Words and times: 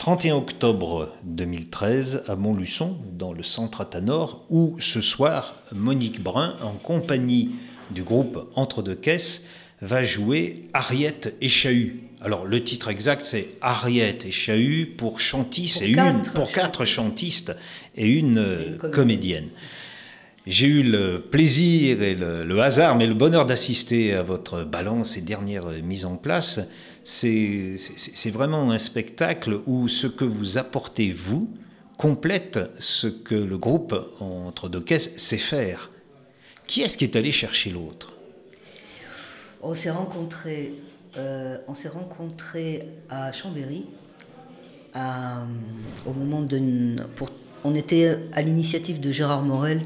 31 0.00 0.36
octobre 0.36 1.14
2013 1.24 2.22
à 2.26 2.34
Montluçon, 2.34 2.96
dans 3.18 3.34
le 3.34 3.42
centre 3.42 3.82
Atanor, 3.82 4.46
où 4.48 4.74
ce 4.80 5.02
soir, 5.02 5.56
Monique 5.74 6.22
Brun, 6.22 6.56
en 6.62 6.72
compagnie 6.72 7.50
du 7.90 8.02
groupe 8.02 8.48
Entre 8.54 8.80
deux 8.82 8.94
caisses, 8.94 9.44
va 9.82 10.02
jouer 10.02 10.64
Ariette 10.72 11.36
et 11.42 11.50
Chahut. 11.50 12.00
Alors 12.22 12.46
le 12.46 12.64
titre 12.64 12.88
exact 12.88 13.20
c'est 13.20 13.48
Ariette 13.60 14.24
et 14.24 14.30
Chahut 14.30 14.86
pour 14.96 15.20
chantistes 15.20 15.82
et 15.82 15.90
une 15.90 16.22
pour 16.34 16.50
quatre 16.50 16.86
chantistes 16.86 17.54
et 17.94 18.08
une, 18.08 18.38
euh, 18.38 18.78
comédienne. 18.94 19.50
J'ai 20.46 20.66
eu 20.66 20.82
le 20.82 21.20
plaisir 21.20 22.02
et 22.02 22.14
le, 22.14 22.58
hasard, 22.60 22.96
mais 22.96 23.06
le 23.06 23.12
bonheur 23.12 23.44
d'assister 23.44 24.14
à 24.14 24.22
votre 24.22 24.64
balance 24.64 25.18
et 25.18 25.20
dernière 25.20 25.66
mise 25.82 26.06
en 26.06 26.16
place. 26.16 26.60
C'est 27.02 28.30
vraiment 28.30 28.70
un 28.70 28.78
spectacle 28.78 29.60
où 29.66 29.88
ce 29.88 30.06
que 30.06 30.24
vous 30.24 30.58
apportez, 30.58 31.12
vous, 31.12 31.50
complète 31.96 32.58
ce 32.78 33.06
que 33.06 33.34
le 33.34 33.58
groupe 33.58 33.94
entre 34.20 34.68
deux 34.68 34.80
caisses 34.80 35.16
sait 35.16 35.36
faire. 35.36 35.90
Qui 36.66 36.82
est-ce 36.82 36.96
qui 36.96 37.04
est 37.04 37.16
allé 37.16 37.32
chercher 37.32 37.70
l'autre? 37.70 38.12
On 39.62 39.74
s'est 39.74 39.90
rencontrés, 39.90 40.72
euh, 41.18 41.58
à 43.08 43.32
Chambéry, 43.32 43.86
au 46.06 46.12
moment 46.12 46.42
de, 46.42 46.96
on 47.64 47.74
était 47.74 48.18
à 48.32 48.42
l'initiative 48.42 49.00
de 49.00 49.12
Gérard 49.12 49.42
Morel 49.42 49.82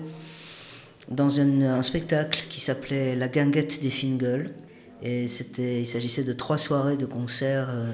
dans 1.10 1.41
un, 1.41 1.83
spectacle 1.83 2.45
qui 2.49 2.60
s'appelait 2.60 3.16
La 3.16 3.29
Guinguette 3.29 3.83
des 3.83 3.91
Fingles. 3.91 4.46
Et 5.03 5.25
il 5.59 5.87
s'agissait 5.87 6.25
de 6.25 6.33
trois 6.33 6.59
soirées 6.59 6.97
de 6.97 7.07
concert 7.07 7.69
euh, 7.71 7.93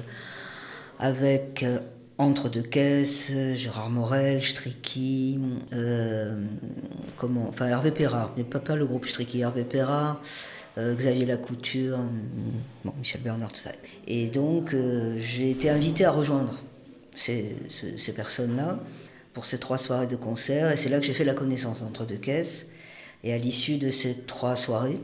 avec 0.99 1.63
euh, 1.63 1.79
Entre 2.17 2.49
deux 2.49 2.61
caisses, 2.61 3.31
Gérard 3.55 3.89
Morel, 3.89 4.43
Stricky, 4.43 5.39
euh, 5.73 6.37
comment, 7.17 7.47
enfin 7.49 7.67
Hervé 7.67 7.91
Perra, 7.91 8.31
mais 8.37 8.43
pas, 8.43 8.59
pas 8.59 8.75
le 8.75 8.85
groupe 8.85 9.07
Stricky, 9.07 9.39
Hervé 9.39 9.63
Perra, 9.63 10.21
Xavier 10.77 11.25
Lacouture, 11.25 11.99
Michel 12.97 13.21
Bernard, 13.21 13.51
tout 13.51 13.59
ça. 13.59 13.71
Et 14.07 14.27
donc 14.27 14.73
j'ai 15.17 15.51
été 15.51 15.69
invité 15.69 16.05
à 16.05 16.11
rejoindre 16.11 16.59
ces, 17.13 17.57
ces 17.69 18.13
personnes-là 18.13 18.79
pour 19.33 19.43
ces 19.45 19.57
trois 19.57 19.77
soirées 19.77 20.07
de 20.07 20.15
concert. 20.15 20.71
Et 20.71 20.77
c'est 20.77 20.89
là 20.89 20.99
que 20.99 21.05
j'ai 21.05 21.13
fait 21.13 21.25
la 21.25 21.33
connaissance 21.33 21.81
d'Entre 21.81 22.05
deux 22.05 22.15
caisses. 22.15 22.67
Et 23.23 23.33
à 23.33 23.37
l'issue 23.37 23.77
de 23.77 23.89
ces 23.91 24.15
trois 24.15 24.55
soirées, 24.55 24.99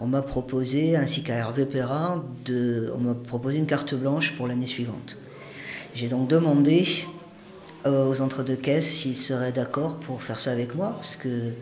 on 0.00 0.06
m'a 0.06 0.22
proposé, 0.22 0.96
ainsi 0.96 1.22
qu'à 1.22 1.34
Hervé 1.34 1.66
Perrin, 1.66 2.24
de, 2.44 2.92
on 2.96 3.02
m'a 3.02 3.14
proposé 3.14 3.58
une 3.58 3.66
carte 3.66 3.94
blanche 3.94 4.32
pour 4.36 4.48
l'année 4.48 4.66
suivante. 4.66 5.16
J'ai 5.94 6.08
donc 6.08 6.28
demandé 6.28 6.84
euh, 7.86 8.06
aux 8.06 8.20
entre-deux-caisses 8.20 8.88
s'ils 8.88 9.16
seraient 9.16 9.52
d'accord 9.52 9.96
pour 9.96 10.22
faire 10.22 10.40
ça 10.40 10.50
avec 10.50 10.74
moi, 10.74 10.94
parce 10.96 11.16
que, 11.16 11.52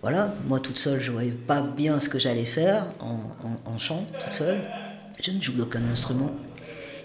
voilà, 0.00 0.34
moi 0.48 0.58
toute 0.58 0.78
seule, 0.78 1.00
je 1.00 1.08
ne 1.08 1.12
voyais 1.12 1.30
pas 1.30 1.62
bien 1.62 2.00
ce 2.00 2.08
que 2.08 2.18
j'allais 2.18 2.44
faire 2.44 2.86
en, 2.98 3.78
chant, 3.78 4.06
toute 4.18 4.34
seule. 4.34 4.60
Je 5.20 5.30
ne 5.30 5.40
joue 5.40 5.52
d'aucun 5.52 5.82
instrument. 5.92 6.32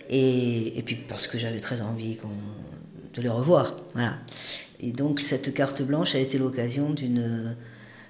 Et, 0.09 0.79
et, 0.79 0.81
puis 0.81 0.95
parce 0.95 1.27
que 1.27 1.37
j'avais 1.37 1.59
très 1.59 1.81
envie 1.81 2.17
de 3.13 3.21
les 3.21 3.29
revoir. 3.29 3.75
Voilà. 3.93 4.13
Et 4.79 4.91
donc 4.91 5.19
cette 5.19 5.53
carte 5.53 5.81
blanche 5.83 6.15
a 6.15 6.19
été 6.19 6.37
l'occasion 6.37 6.89
d'une 6.89 7.55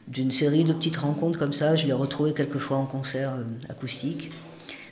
d'une 0.07 0.31
série 0.31 0.63
de 0.63 0.73
petites 0.73 0.97
rencontres 0.97 1.37
comme 1.37 1.53
ça. 1.53 1.75
Je 1.75 1.85
l'ai 1.85 1.93
retrouvé 1.93 2.33
quelques 2.33 2.57
fois 2.57 2.77
en 2.77 2.85
concert 2.85 3.33
euh, 3.33 3.43
acoustique. 3.69 4.31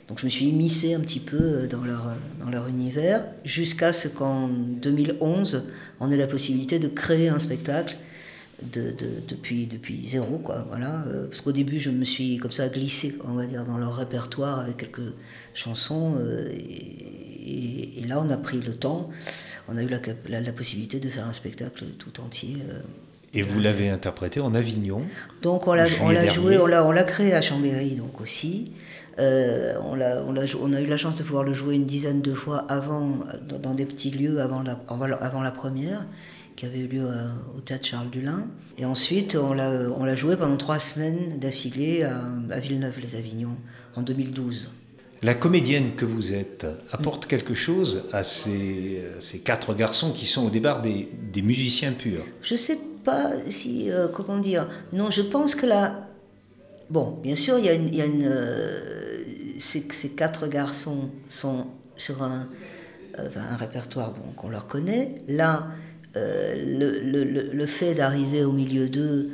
Donc 0.08 0.20
je 0.20 0.24
me 0.24 0.30
suis 0.30 0.46
immiscée 0.46 0.94
un 0.94 1.00
petit 1.00 1.20
peu 1.20 1.36
euh, 1.40 1.66
dans 1.66 1.82
leur, 1.82 2.08
euh, 2.08 2.44
dans 2.44 2.50
leur 2.50 2.68
univers, 2.68 3.26
jusqu'à 3.44 3.92
ce 3.92 4.08
qu'en 4.08 4.48
2011, 4.48 5.64
on 6.00 6.10
ait 6.10 6.16
la 6.16 6.26
possibilité 6.26 6.78
de 6.78 6.88
créer 6.88 7.28
un 7.28 7.38
spectacle 7.38 7.96
de, 8.62 8.94
depuis, 9.28 9.66
depuis 9.66 10.08
zéro. 10.08 10.38
Quoi, 10.38 10.64
voilà. 10.68 11.04
Parce 11.28 11.42
qu'au 11.42 11.52
début, 11.52 11.78
je 11.78 11.90
me 11.90 12.06
suis 12.06 12.38
comme 12.38 12.50
ça 12.50 12.68
glissée, 12.70 13.14
on 13.24 13.34
va 13.34 13.44
dire, 13.44 13.64
dans 13.64 13.76
leur 13.76 13.96
répertoire 13.96 14.60
avec 14.60 14.78
quelques 14.78 15.12
chansons. 15.52 16.14
Et, 16.58 18.02
là, 18.06 18.18
on 18.18 18.30
a 18.30 18.36
pris 18.38 18.62
le 18.62 18.72
temps, 18.72 19.10
on 19.68 19.76
a 19.76 19.82
eu 19.82 19.88
la, 19.88 20.00
la, 20.40 20.52
possibilité 20.52 21.00
de 21.00 21.08
faire 21.10 21.26
un 21.26 21.34
spectacle 21.34 21.84
tout 21.98 22.18
entier. 22.18 22.56
Et 23.36 23.42
vous 23.42 23.60
l'avez 23.60 23.90
interprété 23.90 24.40
en 24.40 24.54
Avignon. 24.54 25.02
Donc 25.42 25.68
on 25.68 25.74
l'a 25.74 25.86
joué, 25.86 26.58
on 26.58 26.66
l'a 26.66 27.02
créé 27.04 27.34
à 27.34 27.42
Chambéry 27.42 27.90
donc 27.90 28.20
aussi. 28.20 28.72
Euh, 29.18 29.74
on, 29.82 30.00
a, 30.00 30.22
on, 30.22 30.36
a, 30.36 30.44
on, 30.60 30.72
a, 30.72 30.80
eu 30.80 30.86
la 30.86 30.96
chance 30.96 31.16
de 31.16 31.22
pouvoir 31.22 31.44
le 31.44 31.52
jouer 31.52 31.74
une 31.74 31.86
dizaine 31.86 32.20
de 32.22 32.34
fois 32.34 32.64
avant, 32.68 33.18
dans, 33.62 33.74
des 33.74 33.86
petits 33.86 34.10
lieux 34.10 34.40
avant 34.40 34.62
la, 34.62 34.78
avant 34.88 35.42
la 35.42 35.50
première, 35.50 36.06
qui 36.54 36.66
avait 36.66 36.80
eu 36.80 36.86
lieu 36.86 37.04
euh, 37.04 37.26
au 37.56 37.60
théâtre 37.60 37.86
Charles 37.86 38.10
Dulin. 38.10 38.46
Et 38.78 38.84
ensuite, 38.84 39.36
on 39.36 39.54
l'a 39.54 40.14
joué 40.14 40.36
pendant 40.36 40.56
trois 40.56 40.78
semaines 40.78 41.38
d'affilée 41.38 42.04
à, 42.04 42.20
à 42.50 42.58
Villeneuve-les-Avignon 42.58 43.56
en 43.96 44.02
2012. 44.02 44.70
La 45.22 45.34
comédienne 45.34 45.94
que 45.96 46.04
vous 46.04 46.34
êtes 46.34 46.66
apporte 46.92 47.26
quelque 47.26 47.54
chose 47.54 48.04
à 48.12 48.22
ces, 48.22 49.02
ces 49.18 49.40
quatre 49.40 49.74
garçons 49.74 50.12
qui 50.12 50.26
sont 50.26 50.46
au 50.46 50.50
départ 50.50 50.80
des, 50.82 51.08
des 51.32 51.42
musiciens 51.42 51.92
purs 51.92 52.24
Je 52.42 52.54
sais 52.54 52.78
pas 53.04 53.30
si, 53.48 53.90
euh, 53.90 54.08
comment 54.08 54.38
dire, 54.38 54.68
non, 54.92 55.10
je 55.10 55.22
pense 55.22 55.54
que 55.54 55.64
là, 55.64 56.08
bon, 56.90 57.18
bien 57.22 57.36
sûr, 57.36 57.58
il 57.58 57.64
y 57.64 57.68
a 57.68 57.72
une, 57.72 57.94
y 57.94 58.02
a 58.02 58.04
une 58.04 58.26
euh, 58.26 59.22
ces, 59.58 59.82
quatre 60.10 60.48
garçons 60.48 61.08
sont 61.28 61.66
sur 61.96 62.22
un, 62.22 62.48
euh, 63.18 63.28
un 63.52 63.56
répertoire 63.56 64.10
bon, 64.10 64.32
qu'on 64.36 64.50
leur 64.50 64.66
connaît. 64.66 65.22
Là, 65.28 65.68
le, 66.14 66.98
le, 67.00 67.24
le, 67.52 67.66
fait 67.66 67.92
d'arriver 67.92 68.42
au 68.42 68.52
milieu 68.52 68.88
d'eux, 68.88 69.26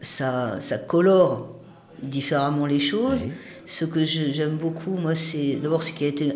ça, 0.00 0.60
ça 0.60 0.78
colore 0.78 1.60
différemment 2.02 2.66
les 2.66 2.80
choses. 2.80 3.20
Ce 3.66 3.84
que 3.84 4.04
j'aime 4.04 4.56
beaucoup, 4.56 4.96
moi, 4.96 5.14
c'est 5.14 5.56
d'abord 5.56 5.82
ce 5.82 5.92
qui 5.92 6.04
a 6.04 6.08
été 6.08 6.32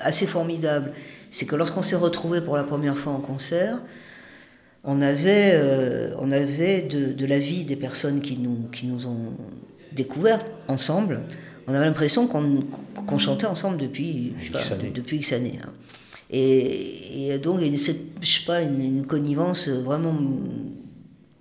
assez 0.00 0.26
formidable, 0.26 0.92
c'est 1.30 1.46
que 1.46 1.56
lorsqu'on 1.56 1.82
s'est 1.82 1.96
retrouvé 1.96 2.40
pour 2.40 2.56
la 2.56 2.64
première 2.64 2.96
fois 2.96 3.12
en 3.12 3.20
concert, 3.20 3.80
on 4.84 5.00
avait, 5.00 5.52
euh, 5.54 6.14
on 6.18 6.30
avait 6.30 6.82
de, 6.82 7.26
la 7.26 7.38
vie 7.38 7.64
des 7.64 7.76
personnes 7.76 8.20
qui 8.20 8.36
nous, 8.36 8.68
qui 8.72 8.86
nous 8.86 9.06
ont 9.06 9.34
découvert 9.92 10.44
ensemble. 10.68 11.22
On 11.66 11.74
avait 11.74 11.84
l'impression 11.84 12.26
qu'on 12.26 13.18
chantait 13.18 13.46
ensemble 13.46 13.76
depuis 13.76 14.34
X 14.44 14.72
années. 14.72 14.92
Depuis 14.92 15.18
X 15.18 15.32
années 15.32 15.58
hein. 15.64 15.70
et, 16.30 17.38
donc, 17.38 17.58
il 17.58 17.62
y 17.62 17.64
a 17.64 17.68
une, 17.68 17.78
je 17.78 18.30
sais 18.30 18.44
pas, 18.44 18.60
une, 18.60 19.06
connivence 19.06 19.68
vraiment 19.68 20.18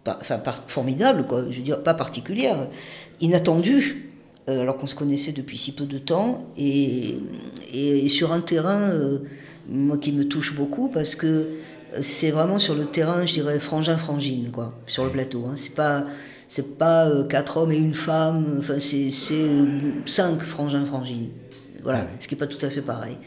enfin, 0.06 0.40
formidable, 0.68 1.26
quoi, 1.26 1.46
je 1.50 1.58
veux 1.58 1.64
dire, 1.64 1.82
pas 1.82 1.96
particulière, 1.96 2.68
inattendue, 3.20 4.11
euh, 4.50 4.62
alors 4.62 4.78
qu'on 4.78 4.88
se 4.88 4.96
connaissait 4.96 5.32
depuis 5.32 5.58
si 5.58 5.72
peu 5.72 5.86
de 5.86 5.98
temps, 5.98 6.48
et, 6.58 7.18
et 7.74 8.08
sur 8.08 8.32
un 8.32 8.42
terrain, 8.42 8.90
euh, 8.90 9.20
moi, 9.70 9.98
qui 9.98 10.12
me 10.12 10.26
touche 10.26 10.56
beaucoup, 10.56 10.90
parce 10.90 11.16
que 11.16 11.48
c'est 12.02 12.32
vraiment 12.32 12.60
sur 12.60 12.76
le 12.76 12.86
terrain, 12.86 13.26
je 13.26 13.34
dirais, 13.34 13.60
frangin-frangine, 13.60 14.52
quoi, 14.52 14.80
sur 14.88 15.04
le 15.04 15.12
plateau. 15.12 15.44
Hein. 15.48 15.56
C'est 15.58 15.74
pas, 15.74 16.06
c'est 16.48 16.78
pas 16.78 17.08
euh, 17.08 17.24
quatre 17.26 17.58
hommes 17.58 17.72
et 17.72 17.78
une 17.78 17.94
femme, 17.94 18.58
enfin, 18.60 18.76
c'est, 18.80 19.10
cinq 20.06 20.42
frangins-frangines. 20.42 21.30
Voilà, 21.84 22.06
ce 22.20 22.28
qui 22.28 22.36
n'est 22.36 22.40
pas 22.40 22.48
tout 22.48 22.64
à 22.64 22.70
fait 22.70 22.82
pareil. 22.82 23.18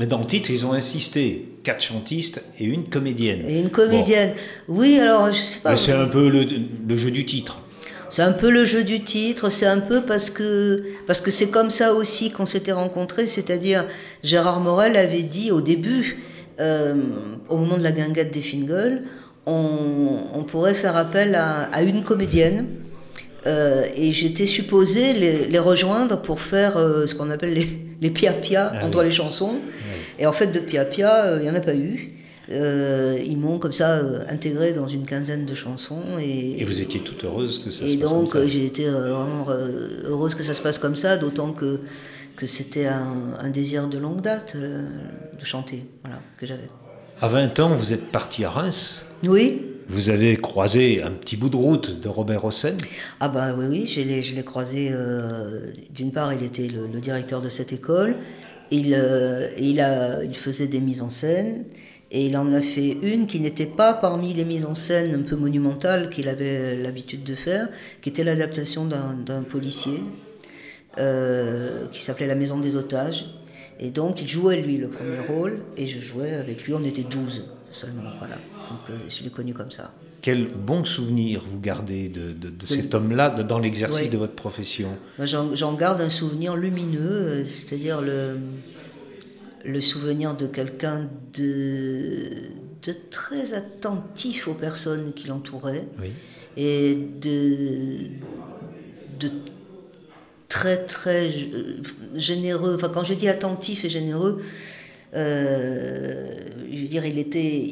mais 0.00 0.06
dans 0.06 0.18
le 0.18 0.26
titre, 0.26 0.50
ils 0.50 0.66
ont 0.66 0.72
insisté 0.72 1.48
quatre 1.62 1.82
chantistes 1.82 2.42
et 2.58 2.64
une 2.64 2.84
comédienne. 2.88 3.44
Et 3.48 3.60
une 3.60 3.70
comédienne. 3.70 4.34
Oui, 4.66 4.98
alors, 4.98 5.30
je 5.30 5.40
sais 5.40 5.60
pas. 5.60 5.76
c'est 5.76 5.92
un 5.92 6.08
peu 6.08 6.28
le, 6.28 6.96
jeu 6.96 7.12
du 7.12 7.24
titre. 7.24 7.60
C'est 8.10 8.22
un 8.22 8.32
peu 8.32 8.50
le 8.50 8.64
jeu 8.64 8.82
du 8.82 9.02
titre, 9.04 9.50
c'est 9.50 9.66
un 9.66 9.78
peu 9.78 10.00
parce 10.02 10.30
que 10.30 10.82
parce 11.06 11.20
que 11.20 11.30
c'est 11.30 11.48
comme 11.48 11.70
ça 11.70 11.94
aussi 11.94 12.32
qu'on 12.32 12.44
s'était 12.44 12.72
rencontrés, 12.72 13.26
c'est-à-dire 13.26 13.86
Gérard 14.24 14.60
Morel 14.60 14.96
avait 14.96 15.22
dit 15.22 15.52
au 15.52 15.60
début, 15.60 16.18
euh, 16.58 16.94
au 17.48 17.56
moment 17.56 17.78
de 17.78 17.84
la 17.84 17.92
guinguette 17.92 18.32
des 18.32 18.40
Fingles, 18.40 19.02
on, 19.46 20.44
pourrait 20.46 20.74
faire 20.74 20.96
appel 20.96 21.34
à, 21.34 21.82
une 21.82 22.02
comédienne. 22.02 22.66
Euh, 23.46 23.84
et 23.96 24.12
j'étais 24.12 24.46
supposée 24.46 25.12
les, 25.14 25.58
rejoindre 25.58 26.20
pour 26.20 26.40
faire 26.40 26.76
euh, 26.76 27.06
ce 27.06 27.14
qu'on 27.14 27.30
appelle 27.30 27.54
les, 27.54 27.66
les 28.00 28.10
pia-pia 28.10 28.72
ah 28.74 28.86
entre 28.86 29.02
les 29.02 29.12
chansons. 29.12 29.58
Et 30.18 30.26
en 30.26 30.32
fait, 30.32 30.48
de 30.48 30.58
pia-pia, 30.58 31.36
il 31.36 31.42
n'y 31.42 31.50
en 31.50 31.54
a 31.54 31.60
pas 31.60 31.74
eu. 31.74 32.10
Ils 32.50 33.38
m'ont 33.38 33.58
comme 33.58 33.72
ça 33.72 34.00
intégré 34.28 34.72
dans 34.72 34.88
une 34.88 35.06
quinzaine 35.06 35.46
de 35.46 35.54
chansons. 35.54 36.18
Et, 36.18 36.60
et 36.60 36.64
vous 36.64 36.80
étiez 36.80 37.00
toute 37.00 37.24
heureuse 37.24 37.62
que 37.64 37.70
ça 37.70 37.86
se 37.86 37.96
passe 37.96 38.10
comme 38.10 38.26
ça 38.26 38.38
Et 38.38 38.42
donc 38.42 38.50
j'ai 38.50 38.66
été 38.66 38.88
vraiment 38.88 39.46
heureuse 40.04 40.34
que 40.34 40.42
ça 40.42 40.54
se 40.54 40.62
passe 40.62 40.78
comme 40.78 40.96
ça, 40.96 41.16
d'autant 41.16 41.52
que 41.52 41.80
que 42.40 42.46
c'était 42.46 42.86
un, 42.86 43.50
désir 43.50 43.86
de 43.86 43.98
longue 43.98 44.22
date 44.22 44.54
euh, 44.56 44.88
de 45.38 45.44
chanter, 45.44 45.84
voilà, 46.02 46.20
que 46.38 46.46
j'avais. 46.46 46.68
À 47.20 47.28
20 47.28 47.60
ans, 47.60 47.76
vous 47.76 47.92
êtes 47.92 48.06
parti 48.06 48.44
à 48.44 48.50
Reims 48.50 49.04
Oui. 49.24 49.60
Vous 49.88 50.08
avez 50.08 50.36
croisé 50.36 51.02
un 51.02 51.10
petit 51.10 51.36
bout 51.36 51.50
de 51.50 51.56
route 51.56 52.00
de 52.00 52.08
Robert 52.08 52.46
Hossein 52.46 52.76
Ah 53.20 53.28
bah 53.28 53.54
oui, 53.54 53.66
oui, 53.68 53.86
je 53.86 54.00
l'ai, 54.00 54.42
croisé. 54.42 54.88
Euh, 54.90 55.66
d'une 55.90 56.12
part, 56.12 56.32
il 56.32 56.42
était 56.42 56.68
le, 56.68 56.98
directeur 56.98 57.42
de 57.42 57.50
cette 57.50 57.74
école, 57.74 58.16
il, 58.70 58.98
il, 59.58 59.80
a, 59.80 60.24
il 60.24 60.34
faisait 60.34 60.68
des 60.68 60.80
mises 60.80 61.02
en 61.02 61.10
scène. 61.10 61.64
Et 62.12 62.26
il 62.26 62.36
en 62.36 62.50
a 62.52 62.60
fait 62.60 62.96
une 63.02 63.26
qui 63.26 63.38
n'était 63.40 63.66
pas 63.66 63.92
parmi 63.94 64.34
les 64.34 64.44
mises 64.44 64.66
en 64.66 64.74
scène 64.74 65.14
un 65.14 65.22
peu 65.22 65.36
monumentales 65.36 66.10
qu'il 66.10 66.28
avait 66.28 66.76
l'habitude 66.76 67.22
de 67.22 67.34
faire, 67.34 67.68
qui 68.02 68.08
était 68.08 68.24
l'adaptation 68.24 68.84
d'un 68.84 69.42
policier 69.42 70.02
euh, 70.98 71.86
qui 71.92 72.00
s'appelait 72.00 72.26
La 72.26 72.34
Maison 72.34 72.58
des 72.58 72.76
Otages. 72.76 73.26
Et 73.78 73.90
donc 73.90 74.20
il 74.20 74.28
jouait 74.28 74.60
lui 74.60 74.76
le 74.76 74.88
premier 74.88 75.20
rôle 75.20 75.60
et 75.76 75.86
je 75.86 76.00
jouais 76.00 76.34
avec 76.34 76.64
lui, 76.64 76.74
on 76.74 76.82
était 76.82 77.04
12 77.04 77.44
seulement. 77.70 78.02
Voilà. 78.18 78.34
Donc 78.34 78.90
euh, 78.90 78.96
je 79.08 79.22
l'ai 79.22 79.30
connu 79.30 79.54
comme 79.54 79.70
ça. 79.70 79.92
Quel 80.20 80.48
bon 80.48 80.84
souvenir 80.84 81.42
vous 81.46 81.60
gardez 81.60 82.10
de, 82.10 82.34
cet 82.66 82.92
homme-là 82.92 83.30
dans 83.30 83.58
l'exercice 83.58 84.10
de 84.10 84.18
votre 84.18 84.34
profession? 84.34 84.88
J'en 85.22 85.74
garde 85.74 86.00
un 86.00 86.10
souvenir 86.10 86.56
lumineux, 86.56 87.00
euh, 87.00 87.44
c'est-à-dire 87.44 88.02
le, 88.02 88.36
le 89.64 89.80
souvenir 89.80 90.36
de 90.36 90.46
quelqu'un 90.46 91.08
de, 91.34 92.30
de 92.82 92.96
très 93.10 93.54
attentif 93.54 94.48
aux 94.48 94.54
personnes 94.54 95.12
qui 95.12 95.28
l'entouraient 95.28 95.84
et 96.56 96.96
de, 97.20 97.98
de 99.18 99.30
très 100.48 100.84
très 100.84 101.30
généreux. 102.14 102.74
Enfin, 102.74 102.88
quand 102.88 103.04
je 103.04 103.14
dis 103.14 103.28
attentif 103.28 103.84
et 103.84 103.88
généreux, 103.88 104.42
euh, 105.14 106.34
je 106.72 106.80
veux 106.82 106.88
dire, 106.88 107.04
il 107.04 107.18
était, 107.18 107.66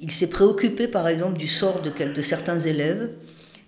il 0.00 0.10
s'est 0.10 0.30
préoccupé 0.30 0.88
par 0.88 1.08
exemple 1.08 1.38
du 1.38 1.48
sort 1.48 1.82
de, 1.82 1.90
de 2.12 2.22
certains 2.22 2.60
élèves 2.60 3.10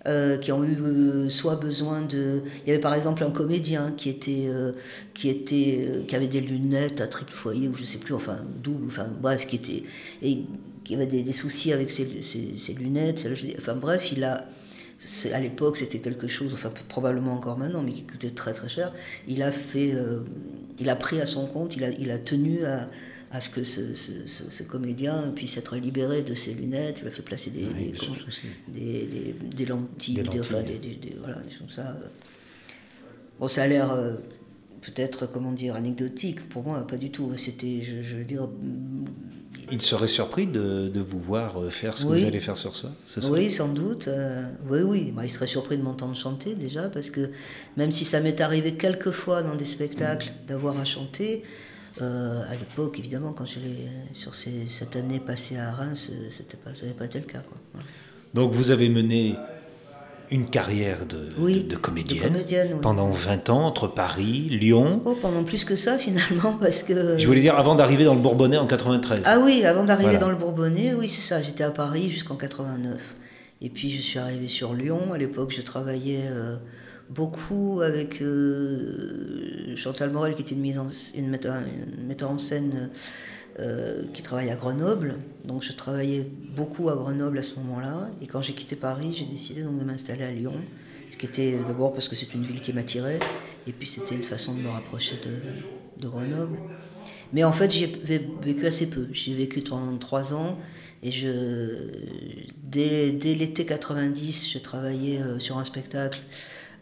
euh, 0.09 0.37
qui 0.37 0.51
ont 0.51 0.63
eu 0.63 0.75
euh, 0.81 1.29
soit 1.29 1.55
besoin 1.55 2.01
de. 2.01 2.41
Il 2.63 2.67
y 2.67 2.71
avait 2.71 2.79
par 2.79 2.95
exemple 2.95 3.23
un 3.23 3.29
comédien 3.29 3.93
qui 3.95 4.09
était, 4.09 4.45
euh, 4.47 4.71
qui 5.13 5.29
était, 5.29 6.03
qui 6.07 6.15
avait 6.15 6.27
des 6.27 6.41
lunettes 6.41 6.99
à 6.99 7.05
triple 7.05 7.31
foyer 7.31 7.67
ou 7.67 7.75
je 7.75 7.83
sais 7.83 7.99
plus, 7.99 8.15
enfin 8.15 8.39
double, 8.63 8.87
enfin 8.87 9.07
bref, 9.21 9.45
qui 9.45 9.57
était 9.57 9.83
et 10.23 10.39
qui 10.83 10.95
avait 10.95 11.05
des, 11.05 11.31
soucis 11.31 11.73
avec 11.73 11.91
ses, 11.91 12.05
lunettes. 12.75 13.27
Enfin 13.59 13.75
bref, 13.75 14.11
il 14.11 14.23
a. 14.23 14.45
À 15.31 15.39
l'époque, 15.39 15.77
c'était 15.77 15.99
quelque 15.99 16.27
chose, 16.27 16.53
enfin 16.53 16.71
probablement 16.87 17.33
encore 17.33 17.59
maintenant, 17.59 17.83
mais 17.83 17.91
qui 17.91 18.03
coûtait 18.03 18.31
très 18.31 18.53
très 18.53 18.67
cher. 18.67 18.91
Il 19.27 19.43
a 19.43 19.51
fait, 19.51 19.93
il 20.79 20.89
a 20.89 20.95
pris 20.95 21.21
à 21.21 21.27
son 21.27 21.45
compte, 21.45 21.75
il 21.75 21.83
a, 21.83 21.89
il 21.89 22.09
a 22.09 22.17
tenu 22.17 22.65
à, 22.65 22.87
à 23.31 23.41
ce 23.41 23.49
que 23.49 23.63
ce, 23.63 24.63
comédien 24.63 25.31
puisse 25.35 25.57
être 25.57 25.75
libéré 25.75 26.23
de 26.23 26.33
ses 26.33 26.53
lunettes. 26.53 26.97
Il 27.01 27.07
a 27.07 27.11
fait 27.11 27.21
placer 27.21 27.51
des, 27.51 27.93
des, 29.55 29.65
lentilles, 29.65 30.15
des, 30.15 30.23
voilà, 31.19 31.35
des 31.41 31.51
choses 31.51 31.69
ça. 31.69 31.95
Bon, 33.39 33.47
ça 33.47 33.63
a 33.63 33.67
l'air 33.67 33.91
euh, 33.91 34.13
peut-être, 34.81 35.27
comment 35.27 35.51
dire, 35.51 35.75
anecdotique. 35.75 36.47
Pour 36.49 36.63
moi, 36.63 36.85
pas 36.85 36.97
du 36.97 37.11
tout. 37.11 37.31
C'était, 37.37 37.81
je, 37.81 38.17
veux 38.17 38.23
dire. 38.23 38.49
Il 39.71 39.81
serait 39.81 40.07
surpris 40.07 40.47
de, 40.47 40.99
vous 40.99 41.19
voir 41.19 41.61
euh, 41.61 41.69
faire 41.69 41.97
ce 41.97 42.05
que 42.05 42.09
vous 42.09 42.25
allez 42.25 42.39
faire 42.39 42.57
sur 42.57 42.75
ça 42.75 42.91
Oui, 43.29 43.51
sans 43.51 43.69
doute. 43.69 44.07
Euh, 44.07 44.43
oui, 44.69 44.81
oui. 44.81 45.13
Bah, 45.15 45.23
il 45.23 45.29
serait 45.29 45.47
surpris 45.47 45.77
de 45.77 45.83
m'entendre 45.83 46.15
chanter 46.15 46.55
déjà, 46.55 46.89
parce 46.89 47.09
que 47.09 47.29
même 47.77 47.91
si 47.91 48.05
ça 48.05 48.19
m'est 48.21 48.41
arrivé 48.41 48.73
quelques 48.73 49.11
fois 49.11 49.43
dans 49.43 49.55
des 49.55 49.65
spectacles 49.65 50.33
d'avoir 50.47 50.79
à 50.79 50.85
chanter, 50.85 51.43
euh, 52.01 52.41
à 52.49 52.55
l'époque, 52.55 52.99
évidemment, 52.99 53.33
quand 53.33 53.45
je 53.45 53.59
l'ai 53.59 53.87
sur 54.13 54.33
cette 54.35 54.95
année 54.95 55.19
passée 55.19 55.57
à 55.57 55.71
Reims, 55.71 56.11
c'était 56.31 56.57
pas, 56.57 56.73
ça 56.73 56.83
n'avait 56.83 56.97
pas 56.97 57.05
été 57.05 57.19
le 57.19 57.25
cas. 57.25 57.41
Donc 58.33 58.51
vous 58.51 58.71
avez 58.71 58.89
mené 58.89 59.35
une 60.31 60.45
carrière 60.47 61.05
de, 61.07 61.29
de, 61.61 61.75
comédienne, 61.75 62.33
pendant 62.81 63.09
20 63.09 63.49
ans 63.49 63.65
entre 63.65 63.87
Paris, 63.87 64.49
Lyon. 64.51 65.01
Oh, 65.05 65.17
pendant 65.19 65.43
plus 65.43 65.65
que 65.65 65.75
ça 65.75 65.97
finalement, 65.97 66.53
parce 66.59 66.83
que. 66.83 67.17
Je 67.17 67.25
voulais 67.25 67.41
dire 67.41 67.57
avant 67.57 67.75
d'arriver 67.75 68.05
dans 68.05 68.13
le 68.13 68.21
Bourbonnais 68.21 68.57
en 68.57 68.67
93. 68.67 69.23
Ah 69.25 69.39
oui, 69.43 69.65
avant 69.65 69.83
d'arriver 69.83 70.17
dans 70.17 70.29
le 70.29 70.35
Bourbonnais, 70.35 70.93
oui 70.93 71.07
c'est 71.07 71.21
ça. 71.21 71.41
J'étais 71.41 71.63
à 71.63 71.71
Paris 71.71 72.09
jusqu'en 72.09 72.35
89. 72.35 73.15
Et 73.61 73.69
puis 73.69 73.89
je 73.89 74.01
suis 74.01 74.19
arrivé 74.19 74.47
sur 74.47 74.73
Lyon. 74.73 75.13
À 75.13 75.17
l'époque, 75.17 75.53
je 75.55 75.61
travaillais. 75.61 76.23
Euh, 76.25 76.57
beaucoup 77.09 77.81
avec 77.81 78.21
euh, 78.21 79.75
Chantal 79.75 80.11
Morel, 80.11 80.35
qui 80.35 80.41
était 80.41 80.55
une, 80.55 80.61
mise 80.61 80.77
en, 80.77 80.87
une, 81.15 81.29
metteur, 81.29 82.31
en 82.31 82.37
scène 82.37 82.89
euh, 83.59 84.03
qui 84.13 84.21
travaille 84.21 84.49
à 84.49 84.55
Grenoble. 84.55 85.15
Donc 85.45 85.63
je 85.63 85.73
travaillais 85.73 86.25
beaucoup 86.55 86.89
à 86.89 86.95
Grenoble 86.95 87.39
à 87.39 87.43
ce 87.43 87.55
moment-là. 87.55 88.09
Et 88.21 88.27
quand 88.27 88.41
j'ai 88.41 88.53
quitté 88.53 88.75
Paris, 88.75 89.15
j'ai 89.17 89.25
décidé 89.25 89.63
donc 89.63 89.79
de 89.79 89.83
m'installer 89.83 90.23
à 90.23 90.31
Lyon. 90.31 90.53
Ce 91.11 91.17
qui 91.17 91.25
était 91.25 91.57
d'abord 91.67 91.93
parce 91.93 92.07
que 92.07 92.15
c'est 92.15 92.33
une 92.33 92.43
ville 92.43 92.61
qui 92.61 92.71
m'attirait, 92.71 93.19
et 93.67 93.73
puis 93.73 93.87
c'était 93.87 94.15
une 94.15 94.23
façon 94.23 94.53
de 94.53 94.61
me 94.61 94.69
rapprocher 94.69 95.15
de, 95.25 96.01
de 96.01 96.07
Grenoble. 96.07 96.57
Mais 97.33 97.43
en 97.43 97.51
fait, 97.51 97.71
j'ai 97.71 97.91
vécu 98.41 98.65
assez 98.65 98.89
peu. 98.89 99.07
J'ai 99.11 99.33
vécu 99.33 99.61
pendant 99.61 99.97
trois 99.97 100.33
ans. 100.33 100.57
Et 101.01 101.11
je, 101.11 101.91
dès, 102.63 103.11
dès 103.11 103.33
l'été 103.33 103.65
90, 103.65 104.51
je 104.51 104.57
travaillais 104.59 105.21
euh, 105.21 105.39
sur 105.39 105.57
un 105.57 105.63
spectacle 105.63 106.19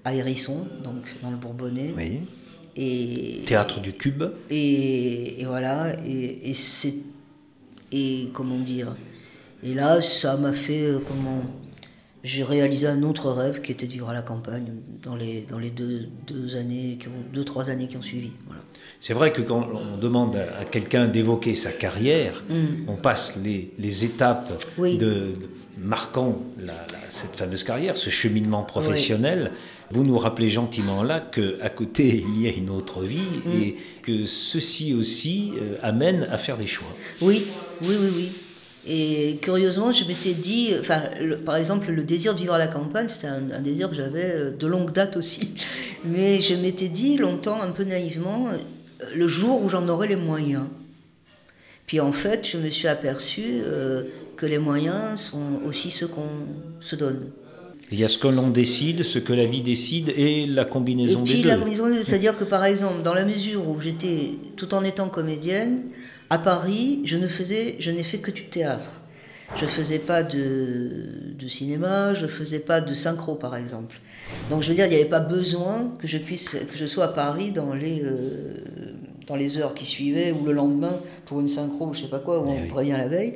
à 0.08 0.14
Hérisson, 0.14 0.66
donc 0.84 1.04
dans 1.22 1.30
le 1.30 1.36
Bourbonnais. 1.36 1.94
Oui. 1.98 2.22
Et, 2.78 3.42
Théâtre 3.46 3.82
du 3.82 3.92
Cube. 3.92 4.24
Et, 4.50 5.44
voilà, 5.46 5.94
et, 6.06 6.54
c'est. 6.54 6.94
Et 7.92 8.30
comment 8.34 8.60
dire 8.60 8.96
Et 9.64 9.74
là, 9.74 10.02
ça 10.02 10.38
m'a 10.38 10.54
fait. 10.54 10.84
Euh, 10.84 11.00
comment 11.06 11.42
J'ai 12.24 12.44
réalisé 12.44 12.88
un 12.88 13.04
autre 13.04 13.32
rêve 13.32 13.62
qui 13.62 13.72
était 13.74 13.88
de 13.88 13.92
vivre 13.92 14.10
à 14.10 14.14
la 14.14 14.22
campagne 14.22 14.68
dans 15.04 15.16
les, 15.16 15.46
dans 15.50 15.60
les 15.60 15.72
deux, 15.72 16.08
deux 16.28 16.56
années, 16.56 16.98
qui 17.00 17.08
ont, 17.08 17.24
deux, 17.34 17.44
trois 17.44 17.70
années 17.70 17.88
qui 17.88 17.98
ont 17.98 18.02
suivi. 18.02 18.32
Voilà. 18.46 18.62
C'est 19.00 19.14
vrai 19.14 19.34
que 19.34 19.42
quand 19.42 19.68
on 19.74 19.98
demande 19.98 20.36
à 20.36 20.64
quelqu'un 20.64 21.08
d'évoquer 21.08 21.54
sa 21.54 21.72
carrière, 21.72 22.44
mm. 22.50 22.88
on 22.88 22.96
passe 22.96 23.38
les, 23.44 23.74
les 23.78 24.06
étapes 24.06 24.64
de, 24.78 25.34
marquant 25.80 26.42
cette 27.10 27.36
fameuse 27.36 27.64
carrière, 27.64 27.98
ce 27.98 28.10
cheminement 28.10 28.64
professionnel. 28.64 29.52
Vous 29.90 30.04
nous 30.04 30.18
rappelez 30.18 30.50
gentiment 30.50 31.04
là 31.04 31.20
qu'à 31.20 31.70
côté, 31.70 32.24
il 32.36 32.42
y 32.42 32.48
a 32.48 32.52
une 32.52 32.70
autre 32.70 33.04
vie 33.04 33.42
mm. 33.46 33.62
et 33.62 33.76
que 34.02 34.26
ceci 34.26 34.94
aussi 34.94 35.54
euh, 35.62 35.76
amène 35.82 36.28
à 36.32 36.38
faire 36.38 36.58
des 36.58 36.68
choix. 36.68 36.88
Oui, 37.22 37.46
oui, 37.84 37.96
oui, 38.00 38.10
oui. 38.16 38.32
Et 38.90 39.38
curieusement, 39.42 39.92
je 39.92 40.06
m'étais 40.06 40.34
dit, 40.34 40.72
enfin, 40.80 41.04
par 41.46 41.58
exemple, 41.58 41.92
le 41.92 42.04
désir 42.04 42.34
de 42.34 42.40
vivre 42.40 42.54
à 42.54 42.58
la 42.58 42.68
campagne, 42.68 43.10
c'était 43.10 43.28
un, 43.28 43.62
désir 43.62 43.90
que 43.90 43.96
j'avais 43.96 44.32
euh, 44.32 44.52
de 44.52 44.68
longue 44.68 44.92
date 44.92 45.18
aussi. 45.18 45.50
Mais 46.06 46.42
je 46.42 46.54
m'étais 46.56 46.88
dit 46.88 47.18
longtemps, 47.18 47.62
un 47.62 47.72
peu 47.72 47.84
naïvement, 47.84 48.48
euh, 48.50 49.06
le 49.16 49.28
jour 49.28 49.62
où 49.62 49.70
j'en 49.70 49.88
aurai 49.88 50.08
les 50.08 50.16
moyens. 50.16 50.66
Puis 51.86 52.02
en 52.02 52.12
fait, 52.12 52.46
je 52.46 52.58
me 52.58 52.70
suis 52.70 52.90
aperçu 52.90 53.62
que 54.38 54.46
les 54.46 54.60
moyens 54.60 55.20
sont 55.20 55.62
aussi 55.66 55.90
ceux 55.90 56.08
qu'on 56.08 56.30
se 56.80 56.96
donne. 56.96 57.30
Il 57.92 58.00
y 58.00 58.04
a 58.04 58.10
ce 58.10 58.18
que 58.18 58.28
l'on 58.28 58.50
décide, 58.50 59.04
ce 59.04 59.18
que 59.18 59.34
la 59.34 59.46
vie 59.46 59.62
décide 59.62 60.14
et 60.16 60.46
la 60.46 60.66
combinaison 60.66 61.24
et 61.24 61.30
puis, 61.30 61.44
La 61.44 61.58
combinaison 61.58 61.88
des 61.88 61.96
deux, 61.96 62.04
c'est-à-dire 62.04 62.38
que 62.38 62.44
par 62.44 62.66
exemple, 62.66 63.02
dans 63.02 63.14
la 63.14 63.24
mesure 63.24 63.68
où 63.68 63.80
j'étais, 63.80 64.34
tout 64.58 64.74
en 64.74 64.84
étant 64.84 65.08
comédienne, 65.08 65.84
à 66.30 66.38
Paris, 66.38 67.00
je 67.06 67.16
ne 67.18 67.28
faisais, 67.28 67.78
je 67.80 67.92
n'ai 67.92 68.04
fait 68.04 68.18
que 68.18 68.32
du 68.32 68.48
théâtre. 68.48 69.02
Je 69.56 69.64
ne 69.64 69.70
faisais 69.70 70.00
pas 70.00 70.24
de, 70.24 71.34
de, 71.40 71.48
cinéma, 71.48 72.14
je 72.14 72.24
ne 72.24 72.28
faisais 72.28 72.60
pas 72.60 72.82
de 72.82 72.94
synchro 72.94 73.36
par 73.36 73.56
exemple. 73.56 73.98
Donc 74.50 74.62
je 74.62 74.68
veux 74.68 74.76
dire, 74.76 74.86
il 74.86 74.90
n'y 74.90 74.96
avait 74.96 75.06
pas 75.06 75.22
besoin 75.22 75.96
que 76.00 76.08
je 76.08 76.18
puisse, 76.18 76.50
que 76.50 76.76
je 76.76 76.86
sois 76.86 77.06
à 77.06 77.08
Paris 77.08 77.52
dans 77.52 77.74
les, 77.74 78.02
euh, 78.04 78.58
dans 79.28 79.36
les 79.36 79.58
heures 79.58 79.74
qui 79.74 79.86
suivaient 79.86 80.32
ou 80.32 80.46
le 80.46 80.54
lendemain 80.54 81.02
pour 81.26 81.40
une 81.42 81.50
synchro, 81.50 81.94
je 81.94 82.02
sais 82.02 82.08
pas 82.08 82.20
quoi, 82.20 82.40
ou 82.40 82.50
eh 82.50 82.64
on 82.64 82.68
prévient 82.68 82.92
la 82.92 83.08
veille. 83.08 83.34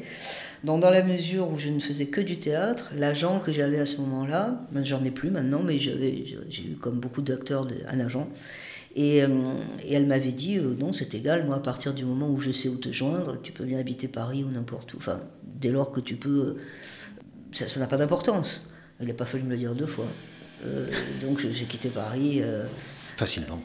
Donc 0.63 0.81
dans 0.81 0.89
la 0.89 1.03
mesure 1.03 1.49
où 1.49 1.59
je 1.59 1.69
ne 1.69 1.79
faisais 1.79 2.05
que 2.05 2.21
du 2.21 2.37
théâtre, 2.37 2.91
l'agent 2.95 3.39
que 3.39 3.51
j'avais 3.51 3.79
à 3.79 3.85
ce 3.85 3.97
moment-là, 4.01 4.61
ben, 4.71 4.85
j'en 4.85 5.03
ai 5.03 5.11
plus 5.11 5.31
maintenant, 5.31 5.61
mais 5.63 5.79
j'ai 5.79 6.63
eu 6.63 6.75
comme 6.79 6.99
beaucoup 6.99 7.21
d'acteurs 7.21 7.67
un 7.89 7.99
agent, 7.99 8.27
et, 8.95 9.23
euh, 9.23 9.27
et 9.83 9.93
elle 9.93 10.05
m'avait 10.05 10.31
dit 10.31 10.57
euh, 10.57 10.75
non, 10.77 10.93
c'est 10.93 11.13
égal, 11.15 11.45
moi 11.45 11.55
à 11.55 11.59
partir 11.59 11.93
du 11.93 12.05
moment 12.05 12.29
où 12.29 12.39
je 12.39 12.51
sais 12.51 12.69
où 12.69 12.75
te 12.75 12.91
joindre, 12.91 13.41
tu 13.41 13.51
peux 13.51 13.65
bien 13.65 13.79
habiter 13.79 14.07
Paris 14.07 14.43
ou 14.43 14.49
n'importe 14.49 14.93
où, 14.93 14.97
enfin 14.97 15.21
dès 15.43 15.69
lors 15.69 15.91
que 15.91 15.99
tu 15.99 16.15
peux, 16.15 16.57
euh, 16.57 17.65
ça 17.65 17.79
n'a 17.79 17.87
pas 17.87 17.97
d'importance. 17.97 18.69
Il 18.99 19.07
n'a 19.07 19.13
pas 19.13 19.25
fallu 19.25 19.43
me 19.43 19.49
le 19.49 19.57
dire 19.57 19.73
deux 19.73 19.87
fois. 19.87 20.05
donc 21.23 21.39
j'ai 21.39 21.65
quitté 21.65 21.89
Paris. 21.89 22.43
facilement. 23.17 23.59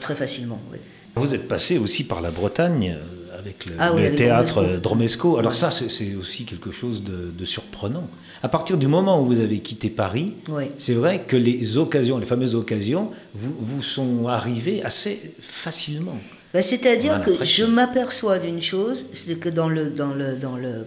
très 0.00 0.14
facilement, 0.14 0.60
oui. 0.72 0.78
Vous 1.14 1.34
êtes 1.34 1.46
passé 1.46 1.78
aussi 1.78 2.04
par 2.04 2.20
la 2.20 2.30
Bretagne 2.30 2.96
euh, 2.96 3.38
avec 3.38 3.66
le, 3.66 3.74
ah 3.78 3.92
théâtre 4.16 4.78
Dromesco. 4.80 5.36
Alors 5.36 5.54
ça, 5.54 5.70
c'est 5.70 6.14
aussi 6.14 6.44
quelque 6.44 6.70
chose 6.70 7.02
de, 7.02 7.44
surprenant. 7.44 8.08
À 8.42 8.48
partir 8.48 8.78
du 8.78 8.86
moment 8.86 9.20
où 9.20 9.26
vous 9.26 9.40
avez 9.40 9.58
quitté 9.60 9.90
Paris, 9.90 10.34
c'est 10.78 10.94
vrai 10.94 11.24
que 11.24 11.36
les 11.36 11.76
occasions, 11.76 12.18
les 12.18 12.26
fameuses 12.26 12.54
occasions, 12.54 13.10
vous, 13.34 13.54
vous 13.58 13.82
sont 13.82 14.28
arrivées 14.28 14.82
assez 14.84 15.34
facilement. 15.40 16.18
Bah, 16.54 16.62
c'est-à-dire 16.62 17.20
que 17.20 17.44
je 17.44 17.64
m'aperçois 17.64 18.38
d'une 18.38 18.62
chose, 18.62 19.06
c'est 19.12 19.38
que 19.38 19.48
dans 19.48 19.68
le, 19.68 19.90
dans, 19.90 20.14
le, 20.14 20.36
dans, 20.36 20.56
le, 20.56 20.86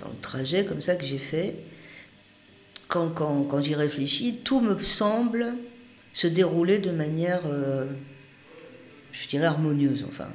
dans 0.00 0.08
le 0.08 0.20
trajet 0.22 0.64
comme 0.64 0.80
ça 0.80 0.94
que 0.94 1.04
j'ai 1.04 1.18
fait, 1.18 1.56
quand, 2.86 3.08
quand, 3.08 3.42
quand 3.42 3.60
j'y 3.60 3.74
réfléchis, 3.74 4.38
tout 4.42 4.60
me 4.60 4.78
semble 4.78 5.52
se 6.12 6.26
dérouler 6.26 6.78
de 6.78 6.90
manière... 6.90 7.42
Euh, 7.46 7.84
je 9.12 9.28
dirais, 9.28 9.46
harmonieuse. 9.46 10.04
Enfin, 10.08 10.28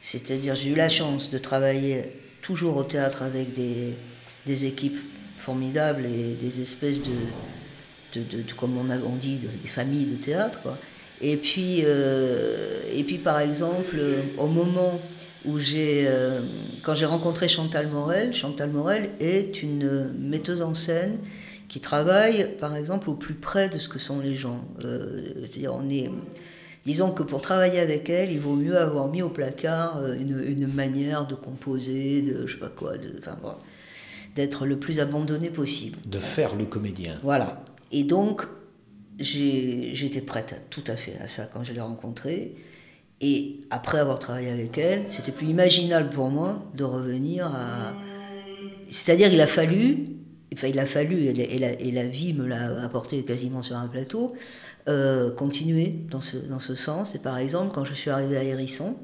c'est-à-dire, 0.00 0.54
j'ai 0.54 0.70
eu 0.70 0.74
la 0.74 0.88
chance 0.88 1.30
de 1.30 1.38
travailler 1.38 2.02
toujours 2.42 2.76
au 2.76 2.84
théâtre 2.84 3.22
avec 3.22 3.54
des, 3.54 4.66
équipes 4.66 4.98
formidables 5.36 6.06
et 6.06 6.34
des 6.40 6.60
espèces 6.60 7.00
de, 7.00 8.42
comme 8.56 8.76
on, 8.76 8.90
a, 8.90 8.96
dit, 9.16 9.38
des 9.62 9.68
familles 9.68 10.06
de 10.06 10.16
théâtre. 10.16 10.60
Et 11.20 11.36
puis, 11.36 11.80
et 11.80 13.04
puis, 13.04 13.18
par 13.18 13.40
exemple, 13.40 14.00
au 14.38 14.48
moment 14.48 15.00
où 15.44 15.58
j'ai, 15.58 16.08
quand 16.82 16.94
j'ai 16.94 17.06
rencontré 17.06 17.46
Chantal 17.46 17.88
Morel, 17.88 18.34
Chantal 18.34 18.70
Morel 18.70 19.10
est 19.20 19.62
une 19.62 20.12
metteuse 20.18 20.62
en 20.62 20.74
scène 20.74 21.18
qui 21.72 21.80
travaille, 21.80 22.54
par 22.60 22.76
exemple, 22.76 23.08
au 23.08 23.14
plus 23.14 23.32
près 23.32 23.70
de 23.70 23.78
ce 23.78 23.88
que 23.88 23.98
sont 23.98 24.20
les 24.20 24.34
gens. 24.34 24.62
Euh, 24.84 25.22
c'est-à-dire, 25.40 25.72
on 25.74 25.88
est, 25.88 26.10
disons 26.84 27.10
que 27.12 27.22
pour 27.22 27.42
travailler 27.42 27.80
avec 27.80 28.08
elle, 28.10 28.30
il 28.30 28.40
vaut 28.40 28.56
mieux 28.56 28.76
avoir 28.76 29.08
mis 29.08 29.22
au 29.22 29.28
placard 29.28 29.98
euh, 29.98 30.14
une, 30.14 30.66
manière 30.66 31.26
de 31.26 31.34
composer, 31.34 32.22
de 32.22 32.46
je 32.46 32.54
sais 32.54 32.58
pas 32.58 32.68
quoi, 32.68 32.96
de, 32.98 33.14
enfin, 33.18 33.36
d'être 34.34 34.66
le 34.66 34.78
plus 34.78 35.00
abandonné 35.00 35.50
possible. 35.50 35.98
De 36.06 36.18
faire 36.18 36.54
le 36.56 36.64
comédien. 36.64 37.18
Voilà. 37.22 37.62
Et 37.90 38.04
donc, 38.04 38.42
j'étais 39.18 40.22
prête 40.22 40.52
à, 40.52 40.56
tout 40.70 40.84
à 40.86 40.96
fait 40.96 41.16
à 41.20 41.28
ça 41.28 41.48
quand 41.52 41.64
je 41.64 41.72
l'ai 41.72 41.80
rencontrée. 41.80 42.56
Et 43.20 43.60
après 43.70 43.98
avoir 43.98 44.18
travaillé 44.18 44.50
avec 44.50 44.76
elle, 44.78 45.04
c'était 45.10 45.30
plus 45.30 45.46
imaginable 45.46 46.10
pour 46.10 46.28
moi 46.28 46.64
de 46.74 46.84
revenir 46.84 47.46
à. 47.46 47.94
C'est-à-dire, 48.90 49.32
il 49.32 49.40
a 49.40 49.46
fallu 49.46 50.08
il 50.68 50.78
a 50.78 50.86
fallu, 50.86 51.24
et 51.24 51.92
la, 51.92 52.04
vie 52.04 52.34
me 52.34 52.46
l'a 52.46 52.82
apporté 52.82 53.24
quasiment 53.24 53.62
sur 53.62 53.76
un 53.76 53.88
plateau, 53.88 54.34
euh, 54.88 55.30
continuer 55.30 55.94
dans 56.10 56.20
ce, 56.20 56.74
sens. 56.74 57.14
Et 57.14 57.18
par 57.18 57.38
exemple, 57.38 57.72
quand 57.74 57.84
je 57.84 57.94
suis 57.94 58.10
arrivée 58.10 58.36
à 58.36 58.44
Hérisson, 58.44 58.96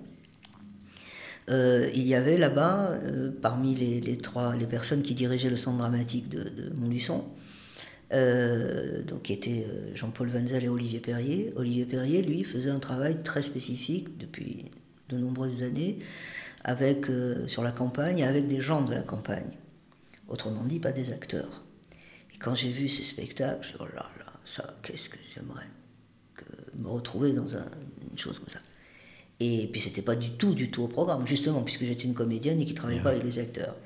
euh, 1.51 1.89
il 1.95 2.07
y 2.07 2.15
avait 2.15 2.37
là-bas, 2.37 2.91
euh, 3.05 3.31
parmi 3.41 3.75
les, 3.75 4.19
trois, 4.19 4.55
les 4.57 4.67
personnes 4.67 5.03
qui 5.03 5.15
dirigeaient 5.15 5.51
le 5.51 5.57
centre 5.57 5.79
dramatique 5.79 6.29
de, 6.29 6.45
Montluçon, 6.79 7.25
donc 8.11 9.23
qui 9.23 9.33
étaient 9.33 9.67
Jean-Paul 9.95 10.31
Wenzel 10.31 10.65
et 10.65 10.69
Olivier 10.69 11.01
Perrier. 11.01 11.53
Olivier 11.57 11.85
Perrier, 11.85 12.23
lui, 12.23 12.45
faisait 12.45 12.71
un 12.71 12.79
travail 12.79 13.23
très 13.23 13.43
spécifique 13.43 14.19
depuis 14.19 14.67
de 15.09 15.17
nombreuses 15.17 15.63
années 15.63 15.99
avec, 16.65 17.07
sur 17.47 17.63
la 17.63 17.71
campagne, 17.71 18.23
avec 18.25 18.49
des 18.49 18.61
gens 18.61 18.83
de 18.83 18.93
la 18.93 19.03
campagne. 19.03 19.57
Autrement 20.29 20.65
dit, 20.65 20.79
pas 20.79 20.93
des 20.93 21.11
acteurs. 21.11 21.65
Et 22.35 22.39
quand 22.39 22.55
j'ai 22.55 22.71
vu 22.71 22.89
ces 22.89 23.03
spectacles, 23.03 23.65
je 23.67 23.69
dit, 23.71 23.77
oh 23.81 23.87
là 23.95 24.11
là, 24.19 24.33
ça, 24.45 24.77
qu'est-ce 24.83 25.09
que 25.09 25.19
j'aimerais 25.35 25.67
que 26.35 26.45
me 26.81 26.89
retrouver 26.89 27.33
dans 27.33 27.49
une 27.49 28.19
chose 28.19 28.39
comme 28.39 28.49
ça. 28.49 28.61
Et 29.41 29.69
puis 29.71 29.81
c'était 29.81 30.03
pas 30.03 30.17
du 30.17 30.31
tout, 30.31 30.55
du 30.55 30.71
tout 30.71 30.83
au 30.83 30.89
programme, 30.89 31.27
justement, 31.27 31.63
puisque 31.63 31.85
j'étais 31.85 32.05
une 32.05 32.15
comédienne 32.15 32.61
et 32.61 32.65
qui 32.65 32.75
travaillait 32.75 33.03
pas 33.03 33.11
avec 33.11 33.25
les 33.25 33.39
acteurs. 33.39 33.77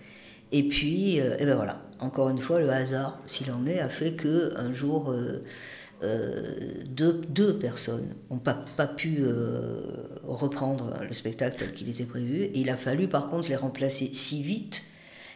Et 0.51 0.63
puis, 0.63 1.21
euh, 1.21 1.37
et 1.39 1.47
ben 1.47 1.57
voilà, 1.57 1.83
encore 1.99 2.29
une 2.29 2.39
fois, 2.39 2.61
le 2.61 2.69
hasard, 2.71 3.19
s'il 3.27 3.51
en 3.51 3.65
est, 3.65 3.81
a 3.81 3.89
fait 3.89 4.13
que 4.13 4.57
un 4.59 4.73
jour, 4.73 5.11
euh, 5.11 5.43
euh, 6.03 6.75
deux, 6.89 7.21
deux, 7.29 7.59
personnes 7.59 8.15
n'ont 8.31 8.39
pas, 8.39 8.65
pas 8.77 8.87
pu 8.87 9.25
reprendre 10.25 10.95
le 11.07 11.15
spectacle 11.15 11.57
tel 11.59 11.73
qu'il 11.73 11.89
était 11.89 12.05
prévu. 12.05 12.43
Et 12.43 12.59
il 12.59 12.71
a 12.71 12.77
fallu, 12.77 13.09
par 13.09 13.29
contre, 13.29 13.49
les 13.49 13.57
remplacer 13.57 14.11
si 14.13 14.43
vite 14.43 14.83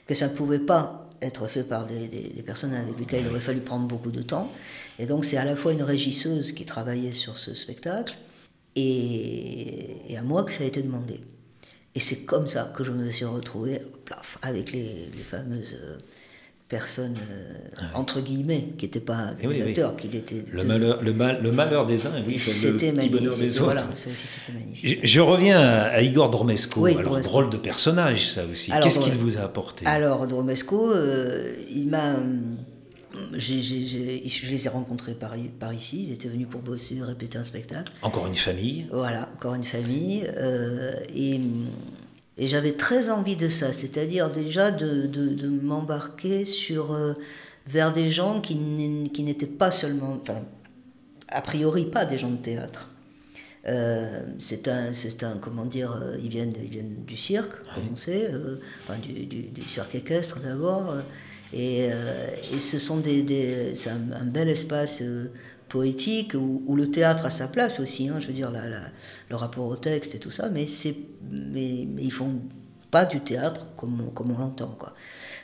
que 0.07 0.15
ça 0.15 0.29
ne 0.29 0.35
pouvait 0.35 0.59
pas 0.59 1.11
être 1.23 1.47
fait 1.47 1.63
par 1.63 1.87
des, 1.87 2.43
personnes 2.45 2.75
avec 2.75 2.99
lesquelles 2.99 3.23
il 3.23 3.29
aurait 3.29 3.41
fallu 3.41 3.61
prendre 3.61 3.87
beaucoup 3.87 4.11
de 4.11 4.23
temps. 4.23 4.51
Et 4.99 5.07
donc 5.07 5.25
c'est 5.25 5.37
à 5.37 5.45
la 5.45 5.57
fois 5.57 5.73
une 5.73 5.83
régisseuse 5.83 6.53
qui 6.53 6.65
travaillait 6.65 7.13
sur 7.13 7.39
ce 7.39 7.55
spectacle 7.55 8.17
et, 8.75 10.17
à 10.17 10.23
moi 10.23 10.45
que 10.45 10.53
ça 10.53 10.65
a 10.65 10.67
été 10.67 10.83
demandé. 10.83 11.21
Et 11.95 12.01
c'est 12.01 12.25
comme 12.25 12.47
ça 12.47 12.73
que 12.77 12.85
je 12.85 12.93
me 12.93 13.11
suis 13.11 13.25
retrouvée 13.25 13.81
avec 14.43 14.73
les, 14.73 15.09
les 15.15 15.23
fameuses 15.23 15.77
euh, 16.67 16.77
personnes, 16.77 17.15
euh, 17.31 17.55
ah 17.79 17.85
entre 17.95 18.21
guillemets, 18.21 18.69
qui 18.77 18.85
n'étaient 18.85 19.01
pas 19.01 19.31
eh 19.41 19.47
des 19.47 19.63
acteurs, 19.63 19.97
qui 19.97 20.09
étaient... 20.09 20.45
Le, 20.51 20.65
malheur, 20.65 21.03
le, 21.03 21.13
mal, 21.13 21.41
le 21.43 21.53
malheur 21.53 21.87
des 21.87 22.07
uns, 22.07 22.13
oui, 22.27 22.39
c'était 22.39 22.91
le 22.91 22.99
petit 22.99 23.09
bonheur 23.09 23.37
des 23.37 23.61
autres. 23.61 23.65
Voilà, 23.65 23.83
ça 23.95 24.11
aussi 24.11 24.27
c'était 24.27 24.59
magnifique. 24.59 25.01
Je, 25.03 25.07
je, 25.07 25.21
reviens 25.21 25.61
à, 25.61 26.01
Igor 26.03 26.31
Dormesco. 26.31 26.85
alors, 26.85 27.21
drôle 27.21 27.51
de 27.51 27.57
personnage, 27.57 28.29
ça 28.29 28.43
aussi. 28.51 28.73
Qu'est-ce 28.83 29.01
qu'il 29.01 29.15
vous 29.15 29.39
a 29.39 29.43
apporté? 29.43 29.87
Alors, 29.87 30.27
Dormesco, 30.27 30.93
euh, 30.93 31.55
il 31.71 31.89
m'a... 31.91 32.17
J 33.35 33.63
je 34.27 34.51
les 34.51 34.67
ai 34.67 34.69
rencontrés 34.69 35.15
par, 35.15 35.35
par, 35.59 35.73
ici, 35.73 36.07
ils 36.09 36.13
étaient 36.13 36.29
venus 36.29 36.49
pour 36.49 36.61
bosser, 36.61 36.99
répéter 37.01 37.39
un 37.39 37.45
spectacle. 37.45 37.91
Encore 38.03 38.27
une 38.27 38.35
famille 38.35 38.87
Voilà, 38.93 39.31
encore 39.35 39.55
une 39.55 39.65
famille. 39.65 40.25
Euh, 40.37 40.93
et 41.15 41.41
et 42.39 42.49
j'avais 42.49 42.73
très 42.73 43.09
envie 43.11 43.37
de 43.37 43.49
ça, 43.49 43.73
c'est-à-dire 43.73 44.29
déjà 44.31 44.71
de, 44.71 45.07
de, 45.07 45.49
m'embarquer 45.49 46.45
sur, 46.45 46.93
euh, 46.93 47.15
vers 47.67 47.93
des 47.93 48.11
gens 48.11 48.41
qui 48.41 48.57
n'étaient 48.57 49.47
pas 49.47 49.71
seulement, 49.71 50.19
enfin, 50.21 50.43
a 51.29 51.41
priori 51.41 51.87
pas 51.87 52.05
des 52.05 52.19
gens 52.19 52.31
de 52.31 52.37
théâtre. 52.37 52.91
Euh, 53.67 54.23
c'est 54.39 54.69
un, 54.69 54.91
un, 55.23 55.39
comment 55.41 55.65
dire, 55.65 55.99
euh, 56.01 56.17
ils 56.23 56.29
viennent, 56.29 56.55
ils 56.63 56.69
viennent 56.69 57.05
du 57.07 57.17
cirque, 57.17 57.53
comme 57.75 57.85
on 57.93 57.97
sait, 57.97 58.31
enfin, 58.85 58.99
du, 58.99 59.25
du, 59.25 59.63
cirque 59.63 59.95
équestre 59.95 60.39
d'abord, 60.41 60.95
et, 61.55 61.87
et, 62.53 62.61
ce 62.61 62.79
sont 62.79 62.99
des, 62.99 63.23
des 63.23 63.75
c'est 63.75 63.91
un, 63.91 64.25
bel 64.25 64.49
espace 64.49 65.03
poétique, 65.69 66.35
où, 66.35 66.75
le 66.75 66.91
théâtre 66.91 67.27
a 67.27 67.31
sa 67.31 67.49
place 67.49 67.81
aussi, 67.81 68.09
hein, 68.09 68.19
je 68.21 68.27
veux 68.27 68.33
dire, 68.33 68.53
le 69.31 69.37
rapport 69.37 69.67
au 69.67 69.77
texte 69.77 70.15
et 70.15 70.19
tout 70.19 70.31
ça, 70.31 70.49
mais, 70.49 70.67
mais, 71.31 71.87
mais 71.89 72.03
ils 72.03 72.13
font 72.13 72.41
pas 72.91 73.05
du 73.05 73.21
théâtre 73.21 73.67
comme 73.77 74.01
on, 74.01 74.11
comme 74.11 74.31
on 74.31 74.39
l'entend. 74.39 74.77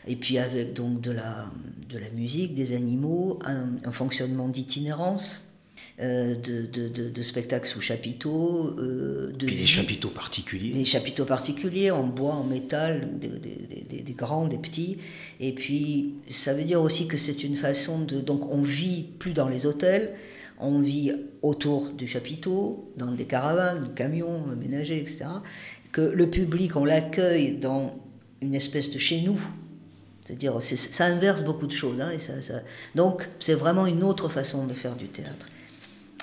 Et 0.06 0.16
puis 0.16 0.38
avec 0.38 0.74
donc 0.74 1.00
de 1.00 1.10
la, 1.10 1.46
de 1.88 1.98
la 1.98 2.10
musique, 2.10 2.54
des 2.54 2.74
animaux, 2.74 3.38
un 3.44 3.92
fonctionnement 3.92 4.48
d'itinérance, 4.48 5.51
euh, 6.00 6.34
de, 6.34 6.66
de, 6.66 7.10
de, 7.10 7.22
spectacles 7.22 7.68
sous 7.68 7.82
chapiteaux. 7.82 8.74
Euh, 8.78 9.30
de 9.32 9.44
Puis 9.44 9.56
des 9.56 9.66
chapiteaux 9.66 10.08
particuliers. 10.08 10.72
Des 10.72 10.86
chapiteaux 10.86 11.26
particuliers 11.26 11.90
en 11.90 12.04
bois, 12.04 12.32
en 12.32 12.44
métal, 12.44 13.10
des, 13.18 13.28
des, 13.28 14.02
des, 14.02 14.12
grands, 14.14 14.46
des 14.46 14.56
petits. 14.56 14.96
Et 15.38 15.52
puis 15.52 16.14
ça 16.30 16.54
veut 16.54 16.64
dire 16.64 16.80
aussi 16.80 17.06
que 17.06 17.18
c'est 17.18 17.44
une 17.44 17.56
façon 17.56 18.00
de... 18.00 18.20
Donc 18.20 18.50
on 18.50 18.62
vit 18.62 19.04
plus 19.18 19.32
dans 19.32 19.50
les 19.50 19.66
hôtels, 19.66 20.14
on 20.58 20.80
vit 20.80 21.12
autour 21.42 21.90
du 21.90 22.06
chapiteau, 22.06 22.90
dans 22.96 23.12
des 23.12 23.26
caravanes, 23.26 23.92
camions 23.94 24.46
ménagers, 24.58 24.98
etc. 24.98 25.26
Que 25.92 26.00
le 26.00 26.30
public, 26.30 26.74
on 26.76 26.86
l'accueille 26.86 27.58
dans 27.58 28.00
une 28.40 28.54
espèce 28.54 28.90
de 28.90 28.98
chez 28.98 29.20
nous, 29.20 29.38
c'est-à-dire, 30.24 30.54
ça 30.62 31.04
inverse 31.04 31.42
beaucoup 31.44 31.66
de 31.66 31.72
choses. 31.72 32.00
Hein, 32.00 32.10
et 32.14 32.18
ça, 32.18 32.40
ça... 32.40 32.62
Donc, 32.94 33.28
c'est 33.40 33.54
vraiment 33.54 33.86
une 33.86 34.02
autre 34.02 34.28
façon 34.28 34.66
de 34.66 34.74
faire 34.74 34.96
du 34.96 35.08
théâtre. 35.08 35.46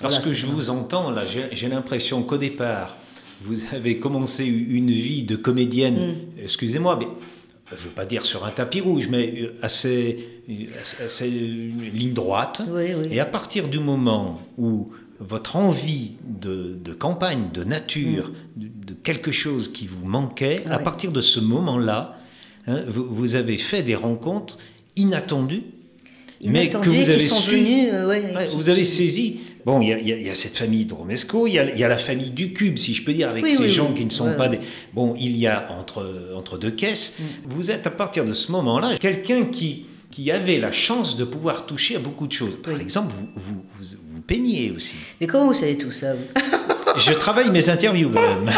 Lorsque 0.02 0.32
je 0.32 0.46
vous 0.46 0.70
entends, 0.70 1.10
là, 1.10 1.22
j'ai 1.52 1.68
l'impression 1.68 2.22
qu'au 2.22 2.38
départ, 2.38 2.96
vous 3.42 3.56
avez 3.72 3.98
commencé 3.98 4.44
une 4.44 4.90
vie 4.90 5.22
de 5.22 5.36
comédienne, 5.36 6.14
mm. 6.14 6.42
excusez-moi, 6.42 6.98
mais 7.00 7.06
je 7.70 7.82
ne 7.82 7.88
veux 7.88 7.94
pas 7.94 8.04
dire 8.04 8.26
sur 8.26 8.44
un 8.44 8.50
tapis 8.50 8.80
rouge, 8.80 9.08
mais 9.08 9.42
euh, 9.42 9.58
assez, 9.62 10.26
assez, 11.04 11.28
ligne 11.30 12.12
droite. 12.12 12.62
Et 13.10 13.20
à 13.20 13.24
partir 13.24 13.68
du 13.68 13.78
moment 13.78 14.40
où 14.58 14.86
votre 15.20 15.56
envie 15.56 16.12
de, 16.24 16.78
de 16.82 16.92
campagne, 16.92 17.48
de 17.52 17.64
nature, 17.64 18.32
mm. 18.56 18.64
de, 18.86 18.94
quelque 19.02 19.32
chose 19.32 19.72
qui 19.72 19.86
vous 19.86 20.06
manquait, 20.06 20.64
à 20.68 20.78
partir 20.78 21.12
de 21.12 21.20
ce 21.20 21.40
moment-là, 21.40 22.18
hein, 22.66 22.82
vous, 22.86 23.04
vous, 23.04 23.34
avez 23.34 23.56
fait 23.56 23.82
des 23.82 23.94
rencontres 23.94 24.58
inattendues, 24.96 25.62
mais 26.44 26.68
que 26.68 26.88
vous 26.88 27.10
avez 27.10 27.18
sont 27.18 27.36
su, 27.36 27.56
venus, 27.56 27.88
euh, 27.92 28.46
vous 28.52 28.68
avez 28.68 28.84
saisi 28.84 29.40
Bon, 29.64 29.80
il 29.80 29.88
y, 29.88 30.30
a 30.30 30.34
cette 30.34 30.56
famille 30.56 30.84
de 30.84 30.94
Romesco, 30.94 31.46
il 31.46 31.54
y, 31.54 31.58
a, 31.58 31.88
la 31.88 31.98
famille 31.98 32.30
du 32.30 32.52
Cube, 32.52 32.78
si 32.78 32.94
je 32.94 33.04
peux 33.04 33.12
dire, 33.12 33.28
avec 33.28 33.46
ces 33.46 33.68
gens 33.68 33.92
qui 33.92 34.04
ne 34.04 34.10
sont 34.10 34.34
pas 34.34 34.48
des... 34.48 34.58
Bon, 34.94 35.14
il 35.18 35.36
y 35.36 35.46
a 35.46 35.70
entre, 35.70 36.32
entre 36.34 36.58
deux 36.58 36.70
caisses. 36.70 37.16
Mm. 37.18 37.24
Vous 37.46 37.70
êtes, 37.70 37.86
à 37.86 37.90
partir 37.90 38.24
de 38.24 38.32
ce 38.32 38.52
moment-là, 38.52 38.96
quelqu'un 38.98 39.44
qui, 39.44 39.86
qui 40.10 40.30
avait 40.30 40.58
la 40.58 40.72
chance 40.72 41.16
de 41.16 41.24
pouvoir 41.24 41.66
toucher 41.66 41.96
à 41.96 41.98
beaucoup 41.98 42.26
de 42.26 42.32
choses. 42.32 42.56
Par 42.62 42.80
exemple, 42.80 43.12
vous, 43.16 43.28
vous, 43.36 43.62
vous, 43.78 43.96
vous, 44.08 44.20
peignez 44.22 44.72
aussi. 44.74 44.96
Mais 45.20 45.26
comment 45.26 45.46
vous 45.46 45.54
savez 45.54 45.78
tout 45.78 45.92
ça 45.92 46.14
Je 46.96 47.12
travaille 47.12 47.50
mes 47.50 47.68
interviews, 47.68 48.10
même. 48.10 48.50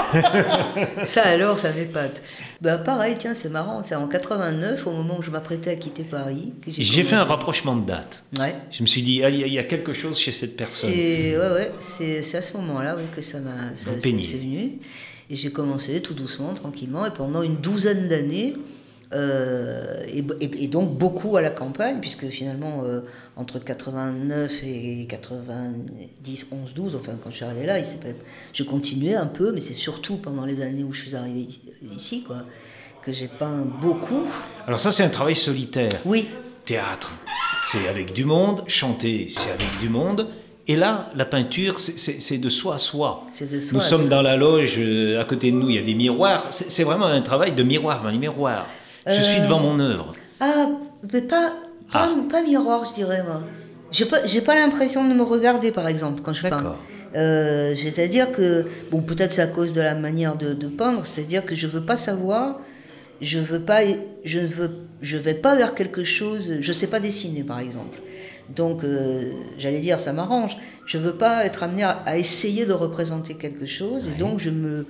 ça 1.04 1.23
alors, 1.23 1.59
ça 1.59 1.73
m'épate. 1.73 2.23
Bah, 2.62 2.78
pareil, 2.78 3.16
tiens, 3.19 3.35
c'est 3.35 3.49
marrant, 3.49 3.83
c'est 3.83 3.97
en 3.97 4.07
89, 4.07 4.87
au 4.87 4.92
moment 4.92 5.19
où 5.19 5.23
je 5.23 5.33
m'apprêtais 5.33 5.71
à 5.71 5.75
quitter 5.75 6.04
Paris. 6.04 6.52
J'ai 6.69 7.02
fait 7.02 7.16
un 7.16 7.25
rapprochement 7.25 7.75
de 7.75 7.85
date. 7.85 8.23
Ouais. 8.38 8.54
Je 8.71 8.83
me 8.83 8.87
suis 8.87 9.02
dit, 9.02 9.25
ah, 9.25 9.31
il 9.31 9.52
y, 9.52 9.59
a 9.59 9.64
quelque 9.64 9.92
chose 9.92 10.16
chez 10.16 10.31
cette 10.31 10.57
personne. 10.57 10.90
C'est 10.90 11.37
ouais, 11.37 11.50
ouais, 11.50 11.73
à 12.19 12.42
ce 12.42 12.57
moment-là 12.59 12.95
oui, 12.97 13.02
que 13.14 13.21
ça 13.21 13.40
m'a 13.40 13.73
venu. 13.97 14.78
Et 15.28 15.35
j'ai 15.35 15.50
commencé 15.50 16.00
tout 16.02 16.14
doucement, 16.14 16.54
tranquillement, 16.54 17.04
et 17.04 17.11
pendant 17.11 17.42
une 17.42 17.57
douzaine 17.57 18.07
d'années, 18.07 18.54
Euh, 19.14 20.02
et, 20.09 20.69
donc 20.69 20.97
beaucoup 20.97 21.37
à 21.37 21.42
la 21.42 21.50
campagne, 21.50 21.99
puisque 22.00 22.28
finalement, 22.28 22.83
euh, 22.85 23.00
entre 23.37 23.59
89 23.59 24.62
et 24.64 25.07
90, 25.09 26.47
11, 26.50 26.75
12, 26.75 26.97
enfin 26.97 27.19
quand 27.23 27.31
je 27.31 27.37
suis 27.37 27.45
arrivé 27.45 27.66
là, 27.66 27.78
il 27.78 27.85
je 28.52 28.62
continuais 28.62 29.14
un 29.14 29.26
peu, 29.26 29.52
mais 29.52 29.61
c'est 29.61 29.75
surtout 29.75 30.16
pendant 30.16 30.47
les 30.47 30.62
années 30.62 30.85
où 30.85 30.92
je 30.92 31.02
suis 31.02 31.14
arrivé 31.14 31.47
ici, 31.95 32.23
quoi, 32.23 32.38
que 33.02 33.12
j'ai 33.12 33.28
peint 33.28 33.66
beaucoup. 33.81 34.25
Alors 34.66 34.81
ça, 34.81 34.92
c'est 34.92 35.02
un 35.02 35.11
travail 35.11 35.37
solitaire. 35.37 35.92
Oui. 36.07 36.28
Théâtre, 36.64 37.12
c'est 37.66 37.88
avec 37.88 38.12
du 38.12 38.25
monde, 38.25 38.62
chanter, 38.66 39.28
c'est 39.31 39.50
avec 39.50 39.78
du 39.81 39.88
monde. 39.88 40.28
Et 40.69 40.76
là, 40.76 41.11
la 41.16 41.25
peinture, 41.25 41.78
c'est 41.78 42.38
de 42.38 42.49
soi 42.49 42.76
à 42.76 42.78
soi. 42.78 43.26
De 43.40 43.59
soi 43.59 43.73
nous 43.73 43.81
sommes 43.81 44.09
dans 44.09 44.23
la 44.23 44.37
loge, 44.37 44.76
euh, 44.78 45.21
à 45.21 45.25
côté 45.25 45.50
de 45.50 45.57
nous, 45.57 45.69
il 45.69 45.75
y 45.75 45.78
a 45.78 45.83
des 45.83 45.95
miroirs. 45.95 46.47
C'est 46.50 46.85
vraiment 46.85 47.07
un 47.07 47.21
travail 47.21 47.52
de 47.52 47.62
miroir, 47.64 48.07
un 48.07 48.16
miroir. 48.16 48.69
Je 49.06 49.21
suis 49.21 49.40
devant 49.40 49.61
mon 49.61 49.80
œuvre. 49.80 50.12
Ah, 50.40 50.68
mais 51.12 51.23
pas, 51.23 51.52
pas, 51.90 52.09
ah. 52.09 52.14
pas 52.30 52.42
miroir, 52.42 52.85
je 52.88 52.94
dirais, 52.94 53.23
moi. 53.23 53.42
J'ai 53.90 54.06
pas, 54.06 54.21
pas 54.47 54.54
l'impression 54.54 55.06
de 55.09 55.14
me 55.14 55.23
regarder, 55.23 55.71
par 55.71 55.87
exemple, 55.88 56.23
quand 56.23 56.32
je 56.32 56.49
peins. 56.49 56.76
Euh, 57.14 57.75
c'est-à-dire 57.76 58.32
que, 58.32 58.64
bon, 58.90 59.02
peut-être 59.02 59.32
c'est 59.32 59.42
à 59.42 59.47
cause 59.47 59.73
de 59.75 59.82
la 59.82 59.94
manière 59.94 60.37
de, 60.37 60.54
peindre, 60.68 61.06
c'est-à-dire 61.06 61.44
que 61.44 61.54
je 61.54 61.66
veux 61.66 61.85
pas 61.85 61.97
savoir, 61.97 62.61
je 63.21 63.38
veux 63.38 63.61
pas, 63.61 63.80
je 64.25 64.38
ne 64.38 64.47
veux, 64.47 64.71
je 65.02 65.18
vais 65.18 65.35
pas 65.35 65.54
vers 65.54 65.75
quelque 65.75 66.04
chose, 66.04 66.52
je 66.61 66.73
sais 66.73 66.87
pas 66.87 67.00
dessiner, 67.00 67.44
par 67.44 67.61
exemple. 67.61 67.99
Donc, 68.49 68.82
euh, 68.82 69.30
j'allais 69.59 69.80
dire, 69.80 70.00
ça 70.00 70.12
m'arrange. 70.12 70.56
Je 70.87 70.99
veux 70.99 71.14
pas 71.14 71.44
être 71.44 71.62
amené 71.62 71.85
à, 71.85 72.16
essayer 72.16 72.66
de 72.66 72.73
représenter 72.73 73.35
quelque 73.35 73.66
chose, 73.66 74.09
et 74.09 74.18
donc 74.18 74.40
je 74.40 74.50
me, 74.50 74.87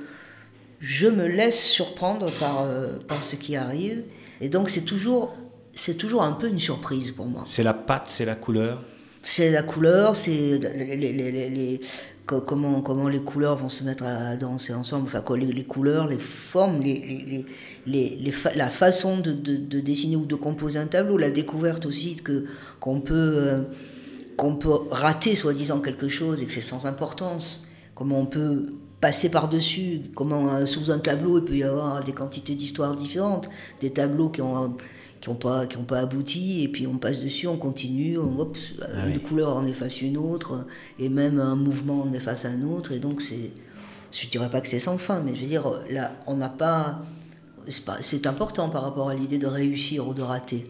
je 0.82 1.06
me 1.06 1.26
laisse 1.26 1.64
surprendre 1.64 2.30
par, 2.38 2.64
euh, 2.64 2.98
par 3.06 3.22
ce 3.22 3.36
qui 3.36 3.54
arrive. 3.54 4.02
Et 4.40 4.48
donc 4.48 4.68
c'est 4.68 4.82
toujours, 4.82 5.32
c'est 5.74 5.94
toujours 5.94 6.24
un 6.24 6.32
peu 6.32 6.48
une 6.48 6.58
surprise 6.58 7.12
pour 7.12 7.26
moi. 7.26 7.42
C'est 7.46 7.62
la 7.62 7.72
pâte, 7.72 8.08
c'est 8.08 8.24
la 8.24 8.34
couleur? 8.34 8.82
C'est 9.22 9.52
la 9.52 9.62
couleur, 9.62 10.16
c'est 10.16 10.58
les, 10.58 10.96
les, 10.96 11.12
les, 11.30 11.80
comment, 12.26 12.80
comment 12.80 13.06
les 13.06 13.20
couleurs 13.20 13.56
vont 13.56 13.68
se 13.68 13.84
mettre 13.84 14.02
à, 14.02 14.36
danser 14.36 14.74
ensemble, 14.74 15.06
enfin 15.06 15.22
les, 15.36 15.62
couleurs, 15.62 16.08
les 16.08 16.18
formes, 16.18 16.80
les, 16.80 17.46
la 18.56 18.68
façon 18.68 19.18
de, 19.20 19.30
de, 19.30 19.78
dessiner 19.78 20.16
ou 20.16 20.26
de 20.26 20.34
composer 20.34 20.80
un 20.80 20.88
tableau, 20.88 21.18
la 21.18 21.30
découverte 21.30 21.86
aussi 21.86 22.16
que, 22.16 22.46
qu'on 22.80 23.00
peut, 23.00 23.14
euh, 23.14 23.58
qu'on 24.36 24.56
peut 24.56 24.74
rater 24.90 25.36
soi-disant 25.36 25.78
quelque 25.78 26.08
chose 26.08 26.42
et 26.42 26.46
que 26.46 26.52
c'est 26.52 26.60
sans 26.60 26.84
importance. 26.86 27.64
Comment 27.94 28.18
on 28.18 28.26
peut 28.26 28.66
passer 29.02 29.28
par-dessus. 29.28 30.00
Comment 30.14 30.48
euh, 30.54 30.64
sous 30.64 30.90
un 30.90 30.98
tableau, 30.98 31.38
il 31.38 31.44
peut 31.44 31.56
y 31.56 31.64
avoir 31.64 32.02
des 32.02 32.12
quantités 32.12 32.54
d'histoires 32.54 32.96
différentes, 32.96 33.50
des 33.82 33.90
tableaux 33.90 34.30
qui 34.30 34.40
ont 34.40 34.74
qui 35.20 35.30
n'ont 35.30 35.36
pas, 35.36 35.66
qui 35.66 35.76
ont 35.76 35.84
pas 35.84 36.00
abouti, 36.00 36.64
et 36.64 36.68
puis 36.68 36.84
on 36.88 36.98
passe 36.98 37.20
dessus, 37.20 37.46
on 37.46 37.56
continue, 37.56 38.18
on, 38.18 38.40
hop, 38.40 38.56
ah 38.80 39.06
une 39.06 39.20
couleur 39.20 39.56
en 39.56 39.64
efface 39.64 40.02
une 40.02 40.16
autre, 40.16 40.66
et 40.98 41.08
même 41.08 41.38
un 41.38 41.54
mouvement 41.54 42.02
en 42.02 42.12
efface 42.12 42.44
un 42.44 42.62
autre, 42.62 42.90
et 42.90 42.98
donc 42.98 43.22
c'est, 43.22 43.52
je 44.10 44.26
dirais 44.26 44.50
pas 44.50 44.60
que 44.60 44.66
c'est 44.66 44.80
sans 44.80 44.98
fin, 44.98 45.20
mais 45.20 45.36
je 45.36 45.42
veux 45.42 45.46
dire, 45.46 45.62
là, 45.90 46.10
on 46.26 46.34
n'a 46.34 46.48
pas, 46.48 47.02
c'est 48.00 48.26
important 48.26 48.68
par 48.68 48.82
rapport 48.82 49.10
à 49.10 49.14
l'idée 49.14 49.38
de 49.38 49.46
réussir 49.46 50.08
ou 50.08 50.12
de 50.12 50.22
rater 50.22 50.64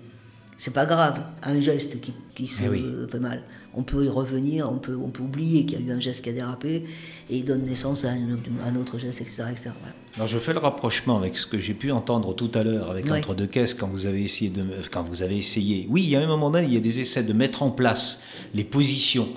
c'est 0.62 0.72
pas 0.72 0.86
grave, 0.86 1.24
un 1.42 1.60
geste 1.60 2.00
qui, 2.00 2.12
qui 2.36 2.46
se 2.46 2.62
eh 2.62 3.10
fait 3.10 3.18
mal. 3.18 3.42
On 3.74 3.82
peut 3.82 4.04
y 4.04 4.08
revenir, 4.08 4.70
on 4.70 4.78
peut, 4.78 4.94
on 4.94 5.08
peut 5.08 5.24
oublier 5.24 5.66
qu'il 5.66 5.80
y 5.80 5.82
a 5.82 5.84
eu 5.84 5.90
un 5.90 5.98
geste 5.98 6.22
qui 6.22 6.30
a 6.30 6.32
dérapé 6.32 6.84
et 7.28 7.36
il 7.36 7.44
donne 7.44 7.64
naissance 7.64 8.04
à 8.04 8.10
un, 8.10 8.76
autre 8.76 8.96
geste, 8.96 9.22
etc. 9.22 9.42
etc. 9.50 9.70
Alors 10.14 10.28
je 10.28 10.38
fais 10.38 10.52
le 10.52 10.60
rapprochement 10.60 11.18
avec 11.18 11.36
ce 11.36 11.48
que 11.48 11.58
j'ai 11.58 11.74
pu 11.74 11.90
entendre 11.90 12.32
tout 12.36 12.52
à 12.54 12.62
l'heure 12.62 12.92
avec 12.92 13.10
Entre 13.10 13.34
deux 13.34 13.48
caisses 13.48 13.74
quand 13.74 13.88
vous 13.88 14.06
avez 14.06 14.22
essayé 14.22 14.50
de, 14.50 14.62
quand 14.88 15.02
vous 15.02 15.22
avez 15.22 15.36
essayé. 15.36 15.88
Oui, 15.90 16.04
il 16.04 16.10
y 16.10 16.14
a 16.14 16.20
un 16.20 16.28
moment 16.28 16.48
donné, 16.48 16.64
il 16.64 16.74
y 16.74 16.76
a 16.76 16.80
des 16.80 17.00
essais 17.00 17.24
de 17.24 17.32
mettre 17.32 17.64
en 17.64 17.72
place 17.72 18.20
les 18.54 18.62
positions, 18.62 19.30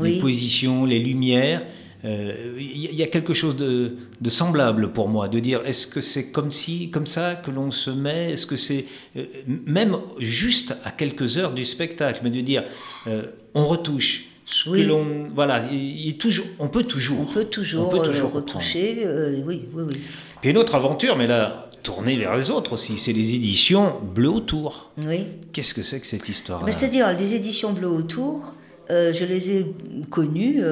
les 0.00 0.20
positions, 0.20 0.84
les 0.84 1.00
lumières 1.00 1.66
il 2.04 2.10
euh, 2.10 2.60
y, 2.60 3.02
a 3.02 3.08
quelque 3.08 3.34
chose 3.34 3.56
de, 3.56 3.96
semblable 4.28 4.92
pour 4.92 5.08
moi, 5.08 5.26
de 5.26 5.40
dire 5.40 5.62
est-ce 5.64 5.86
que 5.88 6.00
c'est 6.00 6.26
comme 6.26 6.52
si, 6.52 6.90
comme 6.90 7.06
ça 7.06 7.34
que 7.34 7.50
l'on 7.50 7.72
se 7.72 7.90
met, 7.90 8.32
est-ce 8.32 8.46
que 8.46 8.56
c'est 8.56 8.84
euh, 9.16 9.24
même 9.66 9.96
juste 10.18 10.76
à 10.84 10.92
quelques 10.92 11.38
heures 11.38 11.52
du 11.52 11.64
spectacle, 11.64 12.20
mais 12.22 12.30
de 12.30 12.40
dire 12.40 12.62
euh, 13.08 13.24
on 13.54 13.66
retouche. 13.66 14.26
Ce 14.44 14.70
que 14.70 14.80
l'on, 14.80 15.28
voilà, 15.34 15.64
il, 15.70 16.16
toujours, 16.16 16.46
on 16.58 16.68
peut 16.68 16.84
toujours, 16.84 17.20
on 17.20 17.26
peut 17.26 17.44
toujours, 17.44 17.86
on 17.86 17.90
peut 17.90 18.06
toujours 18.06 18.32
retoucher, 18.32 19.06
oui, 19.44 19.64
oui, 19.74 19.82
oui. 19.88 20.00
Puis 20.40 20.50
une 20.50 20.56
autre 20.56 20.74
aventure, 20.74 21.16
mais 21.16 21.26
là, 21.26 21.68
tournée 21.82 22.16
vers 22.16 22.34
les 22.34 22.48
autres 22.48 22.72
aussi, 22.72 22.96
c'est 22.96 23.12
les 23.12 23.34
éditions 23.34 23.96
Bleu 24.14 24.30
Autour. 24.30 24.90
Oui. 25.06 25.26
Qu'est-ce 25.52 25.74
que 25.74 25.82
c'est 25.82 26.00
que 26.00 26.06
cette 26.06 26.30
histoire-là? 26.30 26.72
C'est-à-dire, 26.72 27.12
les 27.12 27.34
éditions 27.34 27.74
Bleu 27.74 27.88
Autour, 27.88 28.54
je 28.88 29.24
les 29.26 29.50
ai 29.50 29.66
connues 30.08 30.62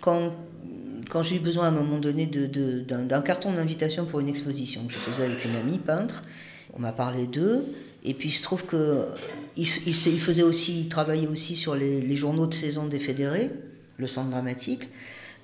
quand 0.00 0.32
quand 1.12 1.22
j'ai 1.22 1.36
eu 1.36 1.40
besoin 1.40 1.66
à 1.66 1.68
un 1.68 1.72
moment 1.72 1.98
donné 1.98 2.24
d'un 2.24 3.20
carton 3.20 3.52
d'invitation 3.52 4.06
pour 4.06 4.20
une 4.20 4.30
exposition 4.30 4.86
que 4.86 4.94
je 4.94 4.98
faisais 4.98 5.24
avec 5.24 5.44
une 5.44 5.54
amie 5.56 5.76
peintre, 5.76 6.24
on 6.72 6.78
m'a 6.78 6.92
parlé 6.92 7.26
d'eux. 7.26 7.66
Et 8.02 8.14
puis 8.14 8.30
il 8.30 8.32
se 8.32 8.42
trouve 8.42 8.64
qu'il 8.64 9.04
il, 9.58 9.94
faisait 9.94 10.42
aussi, 10.42 10.80
il 10.80 10.88
travaillait 10.88 11.26
aussi 11.26 11.54
sur 11.54 11.74
les, 11.74 12.16
journaux 12.16 12.46
de 12.46 12.54
saison 12.54 12.86
des 12.86 12.98
fédérés, 12.98 13.50
le 13.98 14.06
centre 14.06 14.30
dramatique 14.30 14.88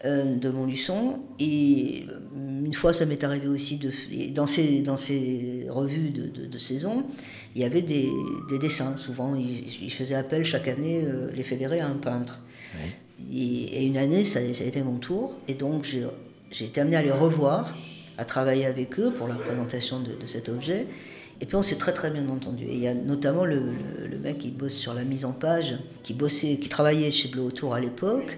euh, 0.07 0.37
de 0.37 0.49
Montluçon. 0.49 1.19
Et 1.39 2.07
euh, 2.09 2.65
une 2.65 2.73
fois, 2.73 2.95
ça 2.95 3.05
m'est 3.05 3.23
arrivé 3.23 3.49
aussi 3.49 3.77
de, 3.77 3.93
dans 4.33 4.47
ces, 4.47 4.81
dans 4.81 4.97
ces 4.97 5.67
revues 5.69 6.11
de, 6.11 6.59
saison, 6.59 7.05
il 7.55 7.61
y 7.61 7.65
avait 7.65 7.83
des, 7.83 8.11
dessins. 8.59 8.97
Souvent, 8.97 9.35
il, 9.35 9.93
faisait 9.93 10.15
appel 10.15 10.47
chaque 10.47 10.67
année, 10.67 11.05
euh, 11.05 11.31
les 11.37 11.45
fédérés, 11.45 11.81
à 11.81 11.89
un 11.89 11.99
peintre. 11.99 12.41
Et, 13.33 13.85
une 13.85 13.97
année, 13.97 14.25
ça, 14.25 14.39
a 14.39 14.43
été 14.43 14.83
mon 14.83 14.99
tour. 14.99 15.37
Et 15.49 15.55
donc, 15.55 15.85
j'ai 16.51 16.65
été 16.65 16.81
amené 16.81 16.97
à 16.97 17.03
les 17.03 17.11
revoir, 17.11 17.75
à 18.17 18.25
travailler 18.25 18.67
avec 18.67 18.99
eux 18.99 19.13
pour 19.13 19.29
la 19.29 19.35
présentation 19.35 20.01
de, 20.01 20.27
cet 20.27 20.49
objet. 20.49 20.87
Et 21.41 21.47
puis 21.47 21.55
on 21.55 21.63
s'est 21.63 21.77
très 21.77 21.93
très 21.93 22.11
bien 22.11 22.29
entendu. 22.29 22.65
Et 22.65 22.75
il 22.75 22.81
y 22.81 22.89
a 22.89 22.95
notamment 22.95 23.45
le, 23.45 23.63
mec 24.21 24.39
qui 24.39 24.51
bosse 24.51 24.75
sur 24.75 24.93
la 24.93 25.05
mise 25.05 25.25
en 25.25 25.33
page, 25.33 25.79
qui 26.03 26.17
travaillait 26.69 27.13
chez 27.13 27.29
Bleu 27.29 27.43
Autour 27.43 27.75
à 27.75 27.81
l'époque, 27.81 28.37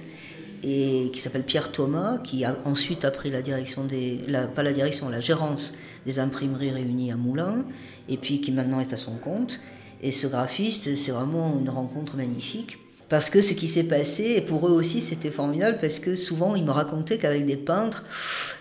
et 0.63 1.11
qui 1.13 1.21
s'appelle 1.21 1.45
Pierre 1.45 1.73
Thomas, 1.73 2.19
qui 2.19 2.45
a 2.45 2.59
ensuite 2.67 3.07
a 3.07 3.11
pris 3.11 3.31
la 3.31 3.41
direction 3.41 3.85
des, 3.85 4.21
pas 4.55 4.63
la 4.63 4.73
direction, 4.73 5.09
la 5.09 5.21
gérance 5.21 5.73
des 6.05 6.19
imprimeries 6.19 6.71
réunies 6.71 7.11
à 7.11 7.17
Moulins, 7.17 7.65
et 8.09 8.19
puis 8.19 8.43
qui 8.43 8.53
maintenant 8.53 8.81
est 8.81 8.93
à 8.93 8.99
son 8.99 9.17
compte. 9.17 9.61
Et 10.03 10.13
ce 10.13 10.27
graphiste, 10.27 10.95
c'est 10.95 11.11
vraiment 11.11 11.59
une 11.59 11.71
rencontre 11.71 12.17
magnifique. 12.17 12.79
Parce 13.11 13.29
que 13.29 13.41
ce 13.41 13.55
qui 13.55 13.67
s'est 13.67 13.85
passé, 13.85 14.35
et 14.37 14.41
pour 14.41 14.69
eux 14.69 14.71
aussi 14.71 15.01
c'était 15.01 15.33
formidable, 15.33 15.79
parce 15.81 15.99
que 15.99 16.15
souvent 16.15 16.55
ils 16.55 16.65
me 16.65 16.71
racontaient 16.71 17.19
qu'avec 17.19 17.45
des 17.45 17.57
peintres, 17.57 18.05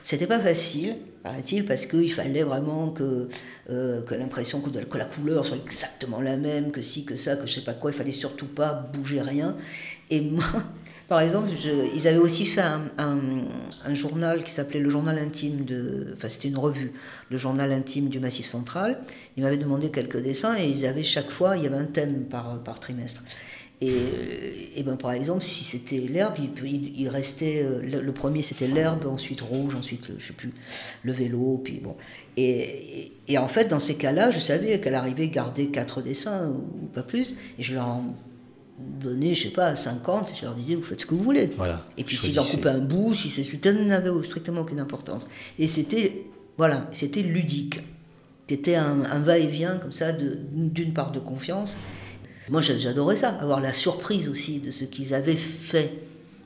c'était 0.01 0.25
pas 0.25 0.39
facile, 0.39 0.95
paraît-il, 1.21 1.65
parce 1.65 1.85
qu'il 1.85 2.11
fallait 2.11 2.41
vraiment 2.41 2.89
que, 2.89 3.29
euh, 3.69 4.01
que 4.01 4.15
l'impression 4.15 4.59
que, 4.59 4.71
la 4.97 5.05
couleur 5.05 5.45
soit 5.45 5.57
exactement 5.57 6.19
la 6.19 6.35
même, 6.35 6.71
que 6.71 6.81
si, 6.81 7.05
que 7.05 7.15
ça, 7.15 7.35
que 7.35 7.45
je 7.45 7.53
sais 7.53 7.63
pas 7.63 7.75
quoi, 7.75 7.91
il 7.91 7.93
fallait 7.93 8.11
surtout 8.11 8.47
pas 8.47 8.73
bouger 8.91 9.21
rien. 9.21 9.55
Et 10.09 10.19
moi, 10.19 10.43
par 11.07 11.21
exemple, 11.21 11.49
ils 11.93 12.07
avaient 12.07 12.17
aussi 12.17 12.47
fait 12.47 12.63
un, 12.63 13.93
journal 13.93 14.43
qui 14.43 14.51
s'appelait 14.51 14.79
le 14.79 14.89
journal 14.89 15.19
intime 15.19 15.63
de. 15.63 16.15
Enfin, 16.17 16.27
c'était 16.27 16.47
une 16.47 16.57
revue, 16.57 16.91
le 17.29 17.37
journal 17.37 17.71
intime 17.71 18.09
du 18.09 18.19
Massif 18.19 18.47
Central. 18.47 18.99
Ils 19.37 19.43
m'avaient 19.43 19.57
demandé 19.57 19.91
quelques 19.91 20.23
dessins 20.23 20.57
et 20.57 20.67
ils 20.67 20.87
avaient 20.87 21.03
chaque 21.03 21.29
fois, 21.29 21.55
il 21.55 21.63
y 21.63 21.67
avait 21.67 21.77
un 21.77 21.85
thème 21.85 22.23
par 22.23 22.79
trimestre. 22.79 23.21
Et, 23.81 24.73
et, 24.75 24.83
ben 24.83 24.97
par 24.97 25.13
exemple, 25.13 25.41
si 25.41 25.63
c'était 25.63 25.99
l'herbe, 25.99 26.35
il, 26.37 26.99
il, 26.99 27.07
restait. 27.07 27.63
Euh, 27.63 28.01
le, 28.01 28.11
premier 28.11 28.41
c'était 28.41 28.67
l'herbe, 28.67 29.05
ensuite 29.05 29.39
rouge, 29.39 29.75
ensuite 29.75 30.09
le, 30.09 30.15
je 30.19 30.27
sais 30.27 30.33
plus 30.33 30.53
le 31.03 31.13
vélo, 31.13 31.61
puis 31.63 31.79
bon. 31.81 31.95
Et, 32.35 33.13
et, 33.29 33.37
en 33.37 33.47
fait, 33.47 33.69
dans 33.69 33.79
ces 33.79 33.95
cas-là, 33.95 34.31
je 34.31 34.39
savais 34.39 34.81
qu'elle 34.81 34.95
arrivait 34.95 35.25
à 35.25 35.27
garder 35.27 35.67
quatre 35.67 36.01
dessins 36.01 36.49
ou 36.49 36.87
pas 36.87 37.03
plus, 37.03 37.35
et 37.57 37.63
je 37.63 37.73
leur 37.73 37.85
en 37.85 38.15
donnais, 38.99 39.33
je 39.33 39.43
sais 39.43 39.53
pas, 39.53 39.77
50, 39.77 40.31
et 40.31 40.35
je 40.35 40.43
leur 40.43 40.55
disais 40.55 40.75
vous 40.75 40.83
faites 40.83 40.99
ce 40.99 41.05
que 41.05 41.15
vous 41.15 41.23
voulez. 41.23 41.49
Voilà, 41.55 41.85
et 41.97 42.03
puis 42.03 42.17
s'ils 42.17 42.37
en 42.37 42.43
coupaient 42.43 42.69
un 42.69 42.79
bout, 42.79 43.15
si 43.15 43.29
c'était 43.29 43.71
n'avait 43.71 44.11
strictement 44.23 44.61
aucune 44.61 44.81
importance. 44.81 45.29
Et 45.57 45.67
c'était 45.67 46.25
voilà, 46.57 46.89
c'était 46.91 47.21
ludique. 47.21 47.79
C'était 48.49 48.75
un, 48.75 49.03
un 49.05 49.19
va-et-vient 49.19 49.77
comme 49.77 49.91
ça 49.93 50.11
d'une 50.11 50.91
part 50.91 51.11
de 51.11 51.19
confiance 51.19 51.77
moi, 52.51 52.61
j'adorais 52.61 53.15
ça, 53.15 53.29
avoir 53.41 53.59
la 53.59 53.73
surprise 53.73 54.27
aussi 54.27 54.59
de 54.59 54.71
ce 54.71 54.85
qu'ils 54.85 55.13
avaient 55.13 55.35
fait, 55.35 55.93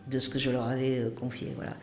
de 0.10 0.20
ce 0.20 0.30
que 0.30 0.40
je 0.40 0.50
leur 0.50 0.68
avais 0.68 1.00
euh, 1.00 1.10
confié. 1.10 1.52
Voilà. 1.56 1.74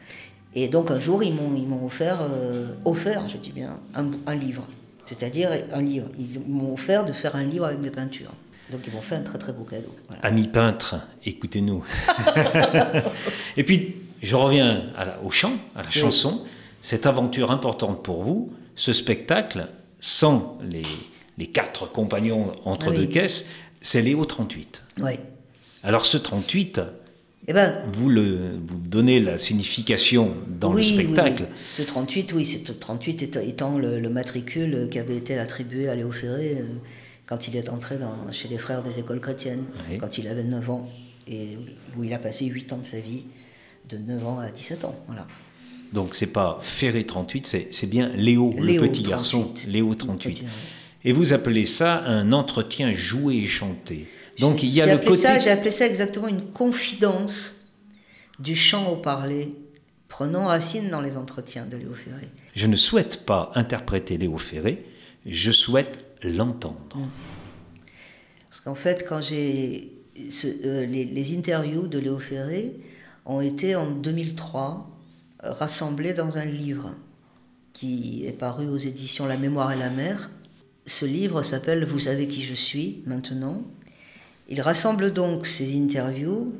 Et 0.54 0.68
donc, 0.68 0.90
un 0.90 0.98
jour, 0.98 1.22
ils 1.22 1.34
m'ont 1.34 1.86
offert, 1.86 2.18
euh, 2.22 2.72
offert, 2.84 3.28
je 3.28 3.36
dis 3.36 3.52
bien, 3.52 3.78
un, 3.94 4.34
livre. 4.34 4.66
C'est-à-dire 5.06 5.50
un 5.72 5.80
livre. 5.80 6.08
Ils 6.18 6.40
m'ont 6.48 6.72
offert 6.72 7.04
de 7.04 7.12
faire 7.12 7.36
un 7.36 7.44
livre 7.44 7.66
avec 7.66 7.80
mes 7.80 7.90
peintures. 7.90 8.32
Donc 8.70 8.82
ils 8.86 8.92
m'ont 8.92 9.02
fait 9.02 9.16
un 9.16 9.22
très 9.22 9.38
très 9.38 9.52
beau 9.52 9.64
cadeau. 9.64 9.92
Amis 10.22 10.46
peintres, 10.46 10.94
écoutez-nous. 11.24 11.84
Et 13.56 13.64
puis, 13.64 13.96
je 14.22 14.36
reviens 14.36 14.84
au 15.24 15.30
chant, 15.30 15.54
à 15.74 15.82
la 15.82 15.90
chanson. 15.90 16.44
Cette 16.80 17.06
aventure 17.06 17.50
importante 17.50 18.02
pour 18.02 18.22
vous, 18.22 18.52
ce 18.76 18.92
spectacle, 18.92 19.66
sans 19.98 20.58
les, 20.62 20.86
les 21.36 21.46
quatre 21.48 21.90
compagnons 21.90 22.52
entre 22.64 22.86
Ah 22.88 22.90
oui. 22.90 22.98
deux 22.98 23.06
caisses, 23.06 23.46
c'est 23.80 24.02
Léo 24.02 24.24
38. 24.24 24.82
Oui. 25.00 25.12
Alors 25.82 26.04
ce 26.06 26.16
38, 26.18 26.80
Eh 27.48 27.52
ben, 27.52 27.74
vous, 27.92 28.08
le, 28.10 28.38
vous 28.66 28.78
donnez 28.78 29.18
la 29.20 29.38
signification 29.38 30.34
dans 30.48 30.72
oui, 30.74 30.92
le 30.96 31.02
spectacle. 31.04 31.44
oui. 31.50 31.56
Ce 31.76 31.82
38, 31.82 32.32
oui, 32.34 32.44
ce 32.44 32.72
38 32.72 33.22
étant, 33.22 33.40
étant 33.40 33.78
le, 33.78 33.98
le 34.00 34.08
matricule 34.10 34.88
qui 34.90 34.98
avait 34.98 35.16
été 35.16 35.38
attribué 35.38 35.88
à 35.88 35.94
Léo 35.94 36.10
Ferré 36.12 36.58
euh, 36.60 36.66
quand 37.26 37.48
il 37.48 37.56
est 37.56 37.68
entré 37.70 37.96
dans, 37.96 38.30
chez 38.32 38.48
les 38.48 38.58
frères 38.58 38.82
des 38.82 38.98
écoles 38.98 39.20
chrétiennes, 39.20 39.64
Oui. 39.90 39.98
quand 39.98 40.18
il 40.18 40.26
avait 40.28 40.44
9 40.44 40.70
ans, 40.70 40.88
et 41.28 41.56
où 41.96 42.04
il 42.04 42.12
a 42.12 42.18
passé 42.18 42.44
8 42.46 42.72
ans 42.72 42.78
de 42.78 42.86
sa 42.86 42.98
vie, 43.00 43.24
de 43.88 43.96
9 43.98 44.26
ans 44.26 44.38
à 44.40 44.50
17 44.50 44.84
ans. 44.84 44.96
Voilà. 45.06 45.26
Donc 45.92 46.14
c'est 46.14 46.26
pas 46.26 46.58
Ferré 46.60 47.04
38, 47.06 47.46
c'est 47.70 47.86
bien 47.86 48.10
Léo, 48.14 48.52
Léo 48.58 48.82
le 48.82 48.88
petit 48.88 49.02
garçon, 49.02 49.44
38. 49.54 49.70
Léo 49.72 49.90
Le 49.90 49.96
38. 49.96 50.44
Et 51.04 51.12
vous 51.12 51.32
appelez 51.32 51.66
ça 51.66 52.02
un 52.04 52.32
entretien 52.32 52.92
joué 52.94 53.36
et 53.36 53.46
chanté. 53.46 54.06
Donc 54.38 54.62
il 54.62 54.68
y 54.70 54.80
a 54.82 54.92
le 54.92 54.98
côté... 54.98 55.16
ça- 55.16 55.38
J'ai 55.38 55.50
appelé 55.50 55.70
ça 55.70 55.86
exactement 55.86 56.28
une 56.28 56.46
confidence 56.52 57.54
du 58.38 58.54
chant 58.56 58.90
au 58.90 58.96
parler, 58.96 59.48
prenant 60.08 60.46
racine 60.46 60.90
dans 60.90 61.00
les 61.00 61.16
entretiens 61.16 61.66
de 61.66 61.76
Léo 61.76 61.94
Ferré. 61.94 62.22
Je 62.54 62.66
ne 62.66 62.76
souhaite 62.76 63.24
pas 63.26 63.50
interpréter 63.54 64.18
Léo 64.18 64.36
Ferré, 64.38 64.84
je 65.26 65.50
souhaite 65.52 66.04
l'entendre. 66.22 66.96
Parce 68.50 68.60
qu'en 68.62 68.74
fait, 68.74 69.06
quand 69.08 69.20
j'ai. 69.22 69.92
euh, 70.64 70.86
les, 70.86 71.04
les 71.04 71.36
interviews 71.36 71.86
de 71.86 71.98
Léo 71.98 72.18
Ferré 72.18 72.72
ont 73.26 73.40
été 73.40 73.76
en 73.76 73.90
2003 73.90 74.90
euh, 75.44 75.52
rassemblées 75.52 76.14
dans 76.14 76.36
un 76.38 76.44
livre 76.44 76.92
qui 77.72 78.24
est 78.26 78.32
paru 78.32 78.68
aux 78.68 78.76
éditions 78.76 79.26
La 79.26 79.36
mémoire 79.36 79.72
et 79.72 79.76
la 79.76 79.88
mer. 79.90 80.30
Ce 80.90 81.04
livre 81.06 81.44
s'appelle 81.44 81.84
Vous 81.84 82.00
savez 82.00 82.26
qui 82.26 82.42
je 82.42 82.52
suis 82.54 83.00
maintenant. 83.06 83.62
Il 84.48 84.60
rassemble 84.60 85.12
donc 85.12 85.46
ces 85.46 85.76
interviews 85.80 86.52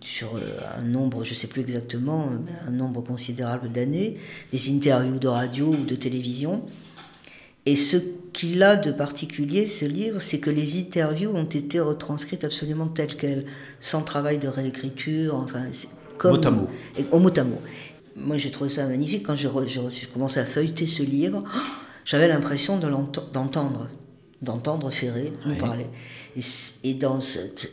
sur 0.00 0.36
euh, 0.36 0.40
un 0.78 0.82
nombre, 0.82 1.24
je 1.24 1.30
ne 1.32 1.34
sais 1.34 1.46
plus 1.46 1.60
exactement, 1.60 2.30
un 2.66 2.70
nombre 2.70 3.02
considérable 3.02 3.70
d'années, 3.70 4.16
des 4.50 4.70
interviews 4.74 5.18
de 5.18 5.28
radio 5.28 5.66
ou 5.66 5.84
de 5.84 5.94
télévision. 5.94 6.62
Et 7.66 7.76
ce 7.76 7.98
qu'il 8.32 8.62
a 8.62 8.76
de 8.76 8.90
particulier, 8.92 9.66
ce 9.66 9.84
livre, 9.84 10.20
c'est 10.22 10.38
que 10.38 10.48
les 10.48 10.80
interviews 10.80 11.30
ont 11.34 11.44
été 11.44 11.80
retranscrites 11.80 12.44
absolument 12.44 12.86
telles 12.88 13.14
quelles, 13.16 13.44
sans 13.78 14.00
travail 14.00 14.38
de 14.38 14.48
réécriture, 14.48 15.34
enfin, 15.34 15.64
comme... 16.16 16.36
Mot 16.40 16.46
à 16.46 16.50
mot. 16.50 16.68
Et- 16.98 17.04
au 17.12 17.18
mot 17.18 17.38
à 17.38 17.44
mot. 17.44 17.60
Moi, 18.16 18.38
j'ai 18.38 18.50
trouvé 18.50 18.70
ça 18.70 18.86
magnifique. 18.86 19.26
Quand 19.26 19.34
reçu- 19.34 19.80
j'ai 19.90 20.06
commencé 20.06 20.40
à 20.40 20.46
feuilleter 20.46 20.86
ce 20.86 21.02
livre, 21.02 21.44
j'avais 22.04 22.28
l'impression 22.28 22.78
de 22.78 22.88
d'entendre, 23.32 23.88
d'entendre 24.42 24.90
Ferré 24.90 25.32
nous 25.46 25.52
Oui. 25.52 25.58
parler. 25.58 25.86
Et, 26.36 26.40
et 26.82 26.94
dans 26.94 27.20
cette, 27.20 27.70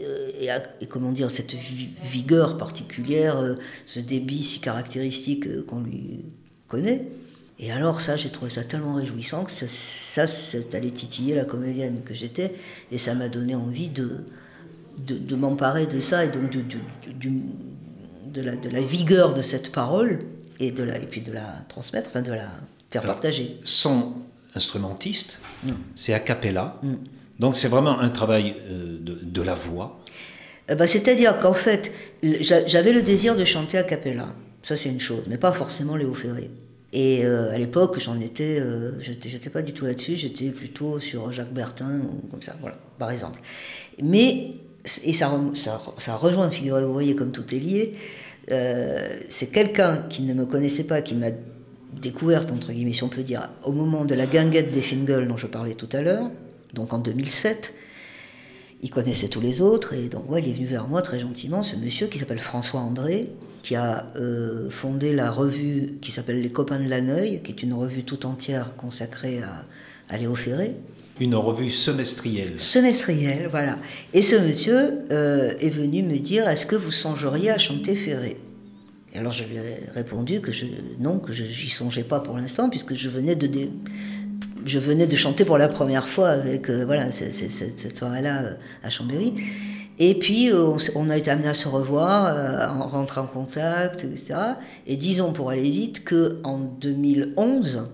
euh, 0.00 0.30
et, 0.40 0.50
à- 0.50 0.62
et 0.80 0.86
comment 0.86 1.12
dire, 1.12 1.30
cette 1.30 1.52
vi- 1.54 1.90
vigueur 2.04 2.56
particulière, 2.56 3.38
euh, 3.38 3.54
ce 3.86 4.00
débit 4.00 4.42
si 4.42 4.60
caractéristique 4.60 5.46
euh, 5.46 5.64
qu'on 5.66 5.80
lui 5.80 6.24
connaît. 6.68 7.08
Et 7.60 7.70
alors 7.70 8.00
ça, 8.00 8.16
j'ai 8.16 8.30
trouvé 8.30 8.50
ça 8.50 8.64
tellement 8.64 8.94
réjouissant 8.94 9.44
que 9.44 9.50
ça, 9.52 10.26
ça 10.26 10.58
allé 10.72 10.90
titiller 10.90 11.34
la 11.36 11.44
comédienne 11.44 12.00
que 12.04 12.12
j'étais, 12.14 12.52
et 12.90 12.98
ça 12.98 13.14
m'a 13.14 13.28
donné 13.28 13.54
envie 13.54 13.90
de, 13.90 14.24
de, 15.06 15.16
de 15.16 15.36
m'emparer 15.36 15.86
de 15.86 16.00
ça, 16.00 16.24
et 16.24 16.28
donc 16.30 16.50
de, 16.50 16.62
de 18.26 18.40
la, 18.40 18.56
de 18.56 18.68
la 18.68 18.80
vigueur 18.80 19.34
de 19.34 19.42
cette 19.42 19.70
parole, 19.70 20.18
et, 20.58 20.72
de 20.72 20.82
la, 20.82 20.96
et 20.98 21.06
puis 21.06 21.20
de 21.20 21.30
la 21.30 21.64
transmettre, 21.68 22.08
enfin 22.10 22.22
de 22.22 22.32
la 22.32 22.48
faire 22.94 23.02
Alors, 23.02 23.14
partager. 23.16 23.56
Sans 23.64 24.16
instrumentiste, 24.54 25.40
c'est 25.94 26.14
a 26.14 26.20
cappella. 26.20 26.78
Mm. 26.82 26.94
Donc 27.40 27.56
c'est 27.56 27.68
vraiment 27.68 27.98
un 28.00 28.10
travail 28.10 28.54
euh, 28.70 28.98
de, 29.00 29.14
de 29.22 29.42
la 29.42 29.54
voix. 29.54 30.00
Euh, 30.70 30.74
bah, 30.76 30.86
C'est-à-dire 30.86 31.38
qu'en 31.38 31.54
fait, 31.54 31.92
j'avais 32.22 32.92
le 32.92 33.02
désir 33.02 33.36
de 33.36 33.44
chanter 33.44 33.76
a 33.78 33.82
cappella. 33.82 34.28
Ça, 34.62 34.76
c'est 34.76 34.88
une 34.88 35.00
chose, 35.00 35.24
mais 35.28 35.36
pas 35.38 35.52
forcément 35.52 35.96
Léo 35.96 36.14
Ferré. 36.14 36.50
Et 36.92 37.24
euh, 37.24 37.52
à 37.52 37.58
l'époque, 37.58 37.98
j'en 37.98 38.18
étais, 38.20 38.58
euh, 38.60 38.92
j'étais, 39.00 39.50
pas 39.50 39.62
du 39.62 39.72
tout 39.72 39.84
là-dessus, 39.84 40.14
j'étais 40.14 40.50
plutôt 40.50 41.00
sur 41.00 41.32
Jacques 41.32 41.52
Bertin 41.52 41.98
ou 42.00 42.28
comme 42.30 42.40
ça, 42.48 42.54
voilà, 42.60 42.78
par 42.98 43.10
exemple. 43.10 43.40
Mais 44.00 44.52
et 45.04 45.12
ça, 45.12 45.26
rem- 45.28 45.54
ça, 45.56 45.82
ça 45.98 46.14
rejoint, 46.14 46.50
figurez-vous, 46.50 46.86
vous 46.86 46.92
voyez 46.92 47.16
comme 47.16 47.32
tout 47.32 47.52
est 47.54 47.58
lié. 47.58 47.94
euh, 48.52 49.04
c'est 49.28 49.48
quelqu'un 49.48 49.92
qui 50.08 50.22
ne 50.22 50.34
me 50.34 50.46
connaissait 50.46 50.84
pas, 50.84 51.02
qui 51.02 51.14
m'a 51.16 51.30
découverte, 52.00 52.50
entre 52.52 52.72
guillemets, 52.72 52.92
si 52.92 53.02
on 53.04 53.08
peut 53.08 53.22
dire, 53.22 53.48
au 53.64 53.72
moment 53.72 54.04
de 54.04 54.14
la 54.14 54.26
guinguette 54.26 54.72
des 54.72 54.82
Fingles 54.82 55.26
dont 55.28 55.36
je 55.36 55.46
parlais 55.46 55.74
tout 55.74 55.88
à 55.92 56.00
l'heure, 56.02 56.30
donc 56.72 56.92
en 56.92 56.98
2007. 56.98 57.74
Il 58.82 58.90
connaissait 58.90 59.28
tous 59.28 59.40
les 59.40 59.62
autres 59.62 59.94
et 59.94 60.08
donc 60.08 60.30
ouais, 60.30 60.42
il 60.42 60.50
est 60.50 60.52
venu 60.52 60.66
vers 60.66 60.86
moi 60.88 61.00
très 61.00 61.18
gentiment, 61.18 61.62
ce 61.62 61.74
monsieur 61.76 62.06
qui 62.06 62.18
s'appelle 62.18 62.38
François 62.38 62.80
André, 62.80 63.30
qui 63.62 63.76
a 63.76 64.06
euh, 64.16 64.68
fondé 64.68 65.14
la 65.14 65.30
revue 65.30 65.94
qui 66.02 66.10
s'appelle 66.10 66.42
Les 66.42 66.50
Copains 66.50 66.78
de 66.80 66.88
Laneuil, 66.88 67.40
qui 67.42 67.52
est 67.52 67.62
une 67.62 67.72
revue 67.72 68.04
tout 68.04 68.26
entière 68.26 68.76
consacrée 68.76 69.40
à, 69.42 69.64
à 70.12 70.18
Léo 70.18 70.34
Ferré, 70.34 70.76
Une 71.18 71.34
revue 71.34 71.70
semestrielle. 71.70 72.58
semestrielle, 72.60 73.48
voilà. 73.50 73.78
Et 74.12 74.20
ce 74.20 74.36
monsieur 74.36 74.98
euh, 75.12 75.52
est 75.60 75.70
venu 75.70 76.02
me 76.02 76.18
dire 76.18 76.46
Est-ce 76.46 76.66
que 76.66 76.76
vous 76.76 76.92
songeriez 76.92 77.50
à 77.52 77.58
chanter 77.58 77.94
Ferré? 77.94 78.36
Et 79.14 79.18
alors 79.18 79.32
je 79.32 79.44
lui 79.44 79.56
ai 79.56 79.90
répondu 79.94 80.40
que 80.40 80.50
non, 80.98 81.18
que 81.18 81.32
je 81.32 81.44
n'y 81.44 81.70
songeais 81.70 82.02
pas 82.02 82.20
pour 82.20 82.36
l'instant, 82.36 82.68
puisque 82.68 82.94
je 82.94 83.08
venais 83.08 83.36
de, 83.36 83.48
je 84.64 84.78
venais 84.78 85.06
de 85.06 85.16
chanter 85.16 85.44
pour 85.44 85.56
la 85.56 85.68
première 85.68 86.08
fois 86.08 86.30
avec 86.30 86.68
euh, 86.68 86.84
voilà, 86.84 87.12
cette 87.12 87.96
soirée-là 87.96 88.42
euh, 88.42 88.54
à 88.82 88.90
Chambéry. 88.90 89.34
Et 90.00 90.18
puis 90.18 90.50
euh, 90.50 90.76
on, 90.96 91.08
a 91.08 91.16
été 91.16 91.30
amené 91.30 91.48
à 91.48 91.54
se 91.54 91.68
revoir, 91.68 92.26
euh, 92.26 92.66
en 92.66 92.88
rentrer 92.88 93.20
en 93.20 93.26
contact, 93.26 94.02
etc. 94.02 94.34
Et 94.88 94.96
disons 94.96 95.32
pour 95.32 95.50
aller 95.50 95.70
vite 95.70 96.02
que 96.02 96.40
en 96.42 96.58
2011, 96.58 97.84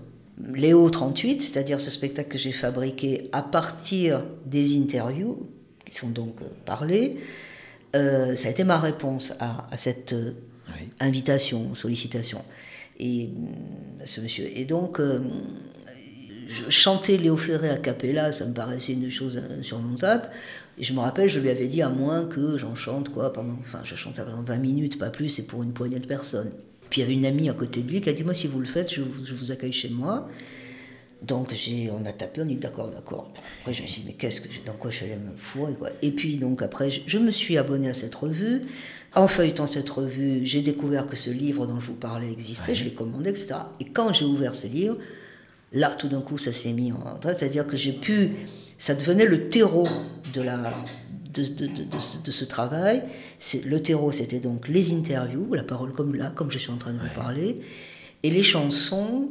Léo 0.55 0.89
38, 0.89 1.43
c'est-à-dire 1.43 1.79
ce 1.79 1.91
spectacle 1.91 2.29
que 2.29 2.39
j'ai 2.39 2.51
fabriqué 2.51 3.29
à 3.31 3.43
partir 3.43 4.23
des 4.47 4.75
interviews 4.75 5.47
qui 5.85 5.95
sont 5.95 6.09
donc 6.09 6.37
parlées, 6.65 7.17
ça 7.93 8.47
a 8.47 8.49
été 8.49 8.63
ma 8.63 8.79
réponse 8.79 9.33
à, 9.39 9.67
à 9.69 9.77
cette 9.77 10.15
Invitation, 10.99 11.75
sollicitation. 11.75 12.43
Et 12.99 13.25
euh, 13.25 14.05
ce 14.05 14.21
monsieur. 14.21 14.45
Et 14.55 14.65
donc, 14.65 14.99
euh, 14.99 15.19
chanter 16.69 17.17
Léo 17.17 17.37
Ferré 17.37 17.69
à 17.69 17.77
cappella, 17.77 18.31
ça 18.31 18.45
me 18.45 18.53
paraissait 18.53 18.93
une 18.93 19.09
chose 19.09 19.41
insurmontable. 19.59 20.29
Et 20.77 20.83
je 20.83 20.93
me 20.93 20.99
rappelle, 20.99 21.29
je 21.29 21.39
lui 21.39 21.49
avais 21.49 21.67
dit 21.67 21.81
à 21.81 21.89
moins 21.89 22.25
que 22.25 22.57
j'en 22.57 22.75
chante 22.75 23.09
quoi 23.09 23.33
pendant, 23.33 23.57
enfin, 23.59 23.81
je 23.83 23.95
chante 23.95 24.15
pendant 24.15 24.43
20 24.43 24.57
minutes, 24.57 24.97
pas 24.97 25.09
plus, 25.09 25.39
et 25.39 25.43
pour 25.43 25.63
une 25.63 25.73
poignée 25.73 25.99
de 25.99 26.07
personnes. 26.07 26.51
Puis 26.89 26.99
il 26.99 27.03
y 27.03 27.05
avait 27.05 27.13
une 27.13 27.25
amie 27.25 27.49
à 27.49 27.53
côté 27.53 27.81
de 27.81 27.89
lui 27.89 28.01
qui 28.01 28.09
a 28.09 28.13
dit 28.13 28.23
moi 28.23 28.33
si 28.33 28.47
vous 28.47 28.59
le 28.59 28.65
faites, 28.65 28.93
je 28.93 29.01
je 29.23 29.33
vous 29.33 29.51
accueille 29.51 29.71
chez 29.71 29.89
moi. 29.89 30.27
Donc 31.21 31.53
on 31.91 32.05
a 32.05 32.11
tapé, 32.13 32.41
on 32.41 32.45
dit 32.45 32.55
d'accord, 32.55 32.87
d'accord. 32.89 33.31
Après 33.61 33.73
je 33.73 33.83
me 33.83 33.87
suis 33.87 34.01
dit 34.01 34.07
mais 34.07 34.13
qu'est-ce 34.13 34.41
que, 34.41 34.51
je- 34.51 34.61
dans 34.65 34.73
quoi 34.73 34.89
je 34.89 35.03
allée 35.03 35.15
me 35.17 35.35
fourrer 35.37 35.73
quoi. 35.73 35.89
Et 36.01 36.11
puis 36.11 36.37
donc 36.37 36.61
après 36.63 36.89
je, 36.89 37.01
je 37.05 37.17
me 37.19 37.31
suis 37.31 37.57
abonné 37.57 37.89
à 37.89 37.93
cette 37.93 38.15
revue. 38.15 38.61
En 39.13 39.27
feuilletant 39.27 39.67
cette 39.67 39.89
revue, 39.89 40.45
j'ai 40.45 40.61
découvert 40.61 41.05
que 41.05 41.15
ce 41.17 41.29
livre 41.29 41.67
dont 41.67 41.79
je 41.79 41.87
vous 41.87 41.95
parlais 41.95 42.31
existait, 42.31 42.73
je 42.75 42.85
l'ai 42.85 42.93
commandé, 42.93 43.29
etc. 43.29 43.55
Et 43.81 43.85
quand 43.85 44.13
j'ai 44.13 44.23
ouvert 44.25 44.55
ce 44.55 44.67
livre, 44.67 44.97
là 45.73 45.89
tout 45.91 46.07
d'un 46.07 46.21
coup 46.21 46.37
ça 46.37 46.51
s'est 46.51 46.73
mis 46.73 46.91
en 46.91 46.97
train, 47.19 47.33
c'est-à-dire 47.37 47.67
que 47.67 47.77
j'ai 47.77 47.91
pu, 47.93 48.31
ça 48.77 48.95
devenait 48.95 49.25
le 49.25 49.47
terreau 49.49 49.87
de 50.33 50.41
la 50.41 50.73
de, 51.33 51.43
de, 51.43 51.67
de, 51.67 51.83
de 51.83 51.99
ce, 51.99 52.17
de 52.17 52.31
ce 52.31 52.45
travail. 52.45 53.03
Le 53.65 53.81
terreau, 53.81 54.11
c'était 54.11 54.39
donc 54.39 54.67
les 54.67 54.91
interviews, 54.93 55.53
la 55.53 55.63
parole 55.63 55.91
comme 55.93 56.15
là, 56.15 56.31
comme 56.33 56.49
je 56.51 56.57
suis 56.57 56.71
en 56.71 56.77
train 56.77 56.91
de 56.93 56.97
vous 56.99 57.13
parler, 57.15 57.57
et 58.23 58.29
les 58.29 58.43
chansons, 58.43 59.29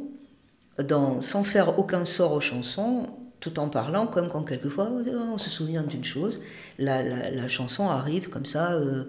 sans 1.19 1.43
faire 1.43 1.79
aucun 1.79 2.05
sort 2.05 2.33
aux 2.33 2.41
chansons, 2.41 3.05
tout 3.39 3.59
en 3.59 3.69
parlant, 3.69 4.05
comme 4.07 4.29
quand 4.29 4.43
quelquefois 4.43 4.89
on 5.33 5.37
se 5.37 5.49
souvient 5.49 5.83
d'une 5.83 6.03
chose, 6.03 6.41
la 6.77 7.47
chanson 7.47 7.89
arrive 7.89 8.29
comme 8.29 8.45
ça, 8.45 8.73
euh, 8.73 9.05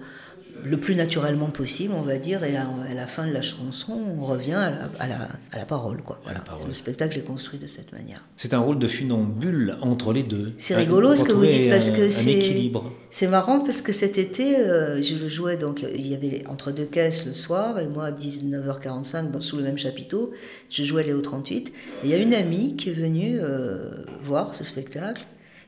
le 0.64 0.76
plus 0.78 0.94
naturellement 0.94 1.50
possible, 1.50 1.92
on 1.96 2.02
va 2.02 2.18
dire, 2.18 2.44
et 2.44 2.56
à, 2.56 2.68
à 2.88 2.94
la 2.94 3.06
fin 3.06 3.26
de 3.26 3.32
la 3.32 3.42
chanson, 3.42 3.92
on 3.94 4.24
revient 4.24 4.52
à 4.52 4.70
la, 4.70 4.90
à 5.00 5.06
la, 5.08 5.28
à 5.52 5.58
la 5.58 5.64
parole. 5.64 6.02
Quoi. 6.02 6.20
Voilà. 6.24 6.40
parole. 6.40 6.68
Le 6.68 6.74
spectacle 6.74 7.18
est 7.18 7.22
construit 7.24 7.58
de 7.58 7.66
cette 7.66 7.92
manière. 7.92 8.24
C'est 8.36 8.54
un 8.54 8.60
rôle 8.60 8.78
de 8.78 8.86
funambule 8.88 9.76
entre 9.82 10.12
les 10.12 10.22
deux. 10.22 10.52
C'est 10.58 10.74
rigolo 10.76 11.16
ce 11.16 11.24
que 11.24 11.32
vous 11.32 11.44
dites 11.46 11.68
parce 11.70 11.90
un- 11.90 11.94
que 11.96 12.10
c'est 12.10 12.32
équilibre. 12.32 12.92
c'est 13.10 13.28
marrant 13.28 13.60
parce 13.60 13.82
que 13.82 13.92
cet 13.92 14.18
été 14.18 14.56
euh, 14.58 15.02
je 15.02 15.16
le 15.16 15.28
jouais 15.28 15.56
donc 15.56 15.82
il 15.94 16.06
y 16.06 16.14
avait 16.14 16.44
entre 16.48 16.70
deux 16.70 16.86
caisses 16.86 17.26
le 17.26 17.34
soir 17.34 17.78
et 17.80 17.86
moi 17.88 18.06
à 18.06 18.12
19h45 18.12 19.30
dans, 19.30 19.40
sous 19.40 19.56
le 19.56 19.62
même 19.62 19.78
chapiteau 19.78 20.32
je 20.70 20.84
jouais 20.84 21.04
Léo 21.04 21.20
38 21.20 21.68
et 21.68 21.72
il 22.04 22.10
y 22.10 22.14
a 22.14 22.18
une 22.18 22.34
amie 22.34 22.76
qui 22.76 22.90
est 22.90 22.94
venue 22.94 23.38
euh, 23.40 23.90
voir 24.22 24.54
ce 24.54 24.64
spectacle 24.64 25.22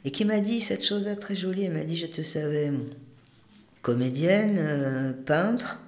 et 0.05 0.11
qui 0.11 0.25
m'a 0.25 0.41
dit 0.41 0.61
cette 0.61 0.85
chose 0.85 1.05
là 1.05 1.17
très 1.17 1.35
jolie 1.37 1.65
elle 1.65 1.73
m'a 1.75 1.85
dit 1.85 1.97
je 1.97 2.07
te 2.07 2.23
savais 2.23 2.73
comédienne 3.85 4.57
euh, 4.59 5.13
peintre 5.25 5.79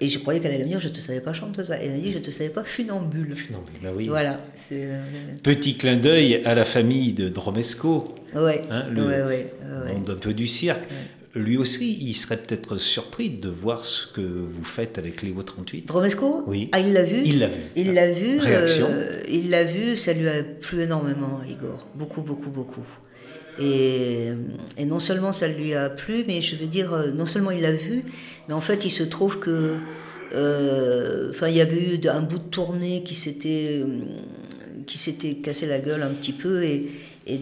Et 0.00 0.08
je 0.08 0.18
croyais 0.18 0.40
qu'elle 0.40 0.52
allait 0.52 0.64
me 0.64 0.68
dire, 0.68 0.80
je 0.80 0.88
te 0.88 0.98
savais 0.98 1.20
pas 1.20 1.32
chanteuse. 1.32 1.70
Et 1.70 1.84
elle 1.84 1.92
m'a 1.92 1.98
dit, 1.98 2.10
je 2.10 2.18
te 2.18 2.30
savais 2.32 2.50
pas 2.50 2.64
funambule. 2.64 3.36
Funambule, 3.36 3.74
bah 3.82 3.90
oui. 3.96 4.08
Voilà. 4.08 4.40
euh, 4.72 5.02
Petit 5.44 5.76
clin 5.76 5.96
d'œil 5.96 6.42
à 6.44 6.54
la 6.54 6.64
famille 6.64 7.12
de 7.12 7.28
Dromesco, 7.28 8.08
Ouais, 8.34 8.62
hein, 8.70 8.86
le 8.90 9.02
ouais, 9.02 9.22
ouais, 9.22 9.52
ouais. 9.86 9.92
monde 9.94 10.10
un 10.10 10.16
peu 10.16 10.34
du 10.34 10.48
cirque. 10.48 10.82
Lui 11.36 11.56
aussi, 11.56 11.98
il 12.00 12.14
serait 12.14 12.36
peut-être 12.36 12.76
surpris 12.78 13.28
de 13.30 13.48
voir 13.48 13.84
ce 13.84 14.06
que 14.06 14.20
vous 14.20 14.62
faites 14.64 14.98
avec 14.98 15.20
Léo 15.22 15.42
38. 15.42 15.86
Dromesco 15.86 16.42
Oui. 16.46 16.68
Ah, 16.72 16.78
il 16.80 16.92
l'a 16.92 17.02
vu 17.02 17.20
Il 17.24 17.38
l'a 17.40 17.48
vu. 17.48 17.60
Il 17.76 17.92
l'a 17.92 18.10
vu. 18.12 18.38
Réaction 18.38 18.86
euh, 18.88 19.20
il 19.28 19.50
l'a 19.50 19.64
vu, 19.64 19.96
ça 19.96 20.12
lui 20.12 20.28
a 20.28 20.42
plu 20.44 20.82
énormément, 20.82 21.40
Igor. 21.48 21.88
Beaucoup, 21.96 22.22
beaucoup, 22.22 22.50
beaucoup. 22.50 22.86
Et, 23.58 24.30
et 24.76 24.84
non 24.86 24.98
seulement 24.98 25.32
ça 25.32 25.48
lui 25.48 25.74
a 25.74 25.88
plu, 25.90 26.24
mais 26.26 26.42
je 26.42 26.56
veux 26.56 26.66
dire, 26.66 26.92
euh, 26.92 27.10
non 27.12 27.26
seulement 27.26 27.50
il 27.52 27.62
l'a 27.62 27.72
vu, 27.72 28.02
mais 28.48 28.54
en 28.54 28.60
fait, 28.60 28.84
il 28.84 28.90
se 28.90 29.02
trouve 29.04 29.38
que. 29.38 29.76
euh, 30.34 31.30
Enfin, 31.30 31.48
il 31.48 31.56
y 31.56 31.60
avait 31.60 31.96
eu 31.96 32.08
un 32.08 32.20
bout 32.22 32.38
de 32.38 32.44
tournée 32.44 33.02
qui 33.04 33.14
s'était 33.14 33.80
euh, 33.82 34.00
qui 34.86 34.98
s'était 34.98 35.34
cassé 35.36 35.66
la 35.66 35.78
gueule 35.78 36.02
un 36.02 36.10
petit 36.10 36.32
peu, 36.32 36.64
et, 36.64 36.90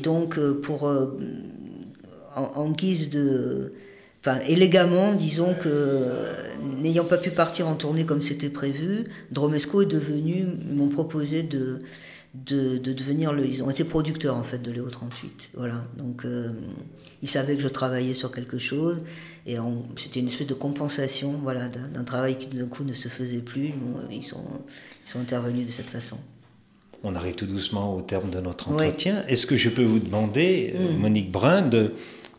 donc, 0.02 0.38
euh, 0.38 0.52
pour. 0.60 0.86
euh, 0.88 1.18
en, 2.36 2.70
guise 2.70 3.10
de. 3.10 3.72
Enfin, 4.20 4.38
élégamment, 4.46 5.12
disons 5.14 5.54
que, 5.54 5.68
euh, 5.68 6.26
n'ayant 6.80 7.04
pas 7.04 7.16
pu 7.18 7.30
partir 7.30 7.66
en 7.66 7.74
tournée 7.74 8.04
comme 8.04 8.22
c'était 8.22 8.48
prévu, 8.50 9.04
Dromesco 9.32 9.82
est 9.82 9.86
devenu, 9.86 10.44
m'ont 10.70 10.88
proposé 10.88 11.42
de, 11.42 11.80
de, 12.34 12.78
de 12.78 12.92
devenir 12.92 13.32
le. 13.32 13.46
Ils 13.46 13.62
ont 13.62 13.70
été 13.70 13.84
producteurs 13.84 14.36
en 14.36 14.42
fait 14.42 14.58
de 14.62 14.70
Léo 14.70 14.88
38. 14.88 15.50
Voilà. 15.54 15.82
Donc, 15.98 16.24
euh, 16.24 16.48
ils 17.22 17.28
savaient 17.28 17.56
que 17.56 17.62
je 17.62 17.68
travaillais 17.68 18.14
sur 18.14 18.32
quelque 18.32 18.58
chose 18.58 19.04
et 19.46 19.58
on- 19.58 19.84
c'était 19.96 20.20
une 20.20 20.28
espèce 20.28 20.46
de 20.46 20.54
compensation 20.54 21.38
voilà, 21.42 21.68
d'un 21.68 22.04
travail 22.04 22.36
qui 22.38 22.46
d'un 22.48 22.66
coup 22.66 22.84
ne 22.84 22.94
se 22.94 23.08
faisait 23.08 23.38
plus. 23.38 23.72
Ils, 24.10 24.22
sont, 24.22 24.44
ils 25.06 25.10
sont 25.10 25.18
intervenus 25.20 25.66
de 25.66 25.70
cette 25.70 25.90
façon. 25.90 26.16
On 27.04 27.14
arrive 27.16 27.34
tout 27.34 27.46
doucement 27.46 27.94
au 27.96 28.00
terme 28.02 28.30
de 28.30 28.40
notre 28.40 28.70
entretien. 28.70 29.24
Est-ce 29.28 29.44
que 29.46 29.56
je 29.56 29.68
peux 29.68 29.84
vous 29.84 29.98
demander, 29.98 30.72
euh, 30.76 30.96
Monique 30.96 31.30
Brun, 31.32 31.62
de, 31.62 31.92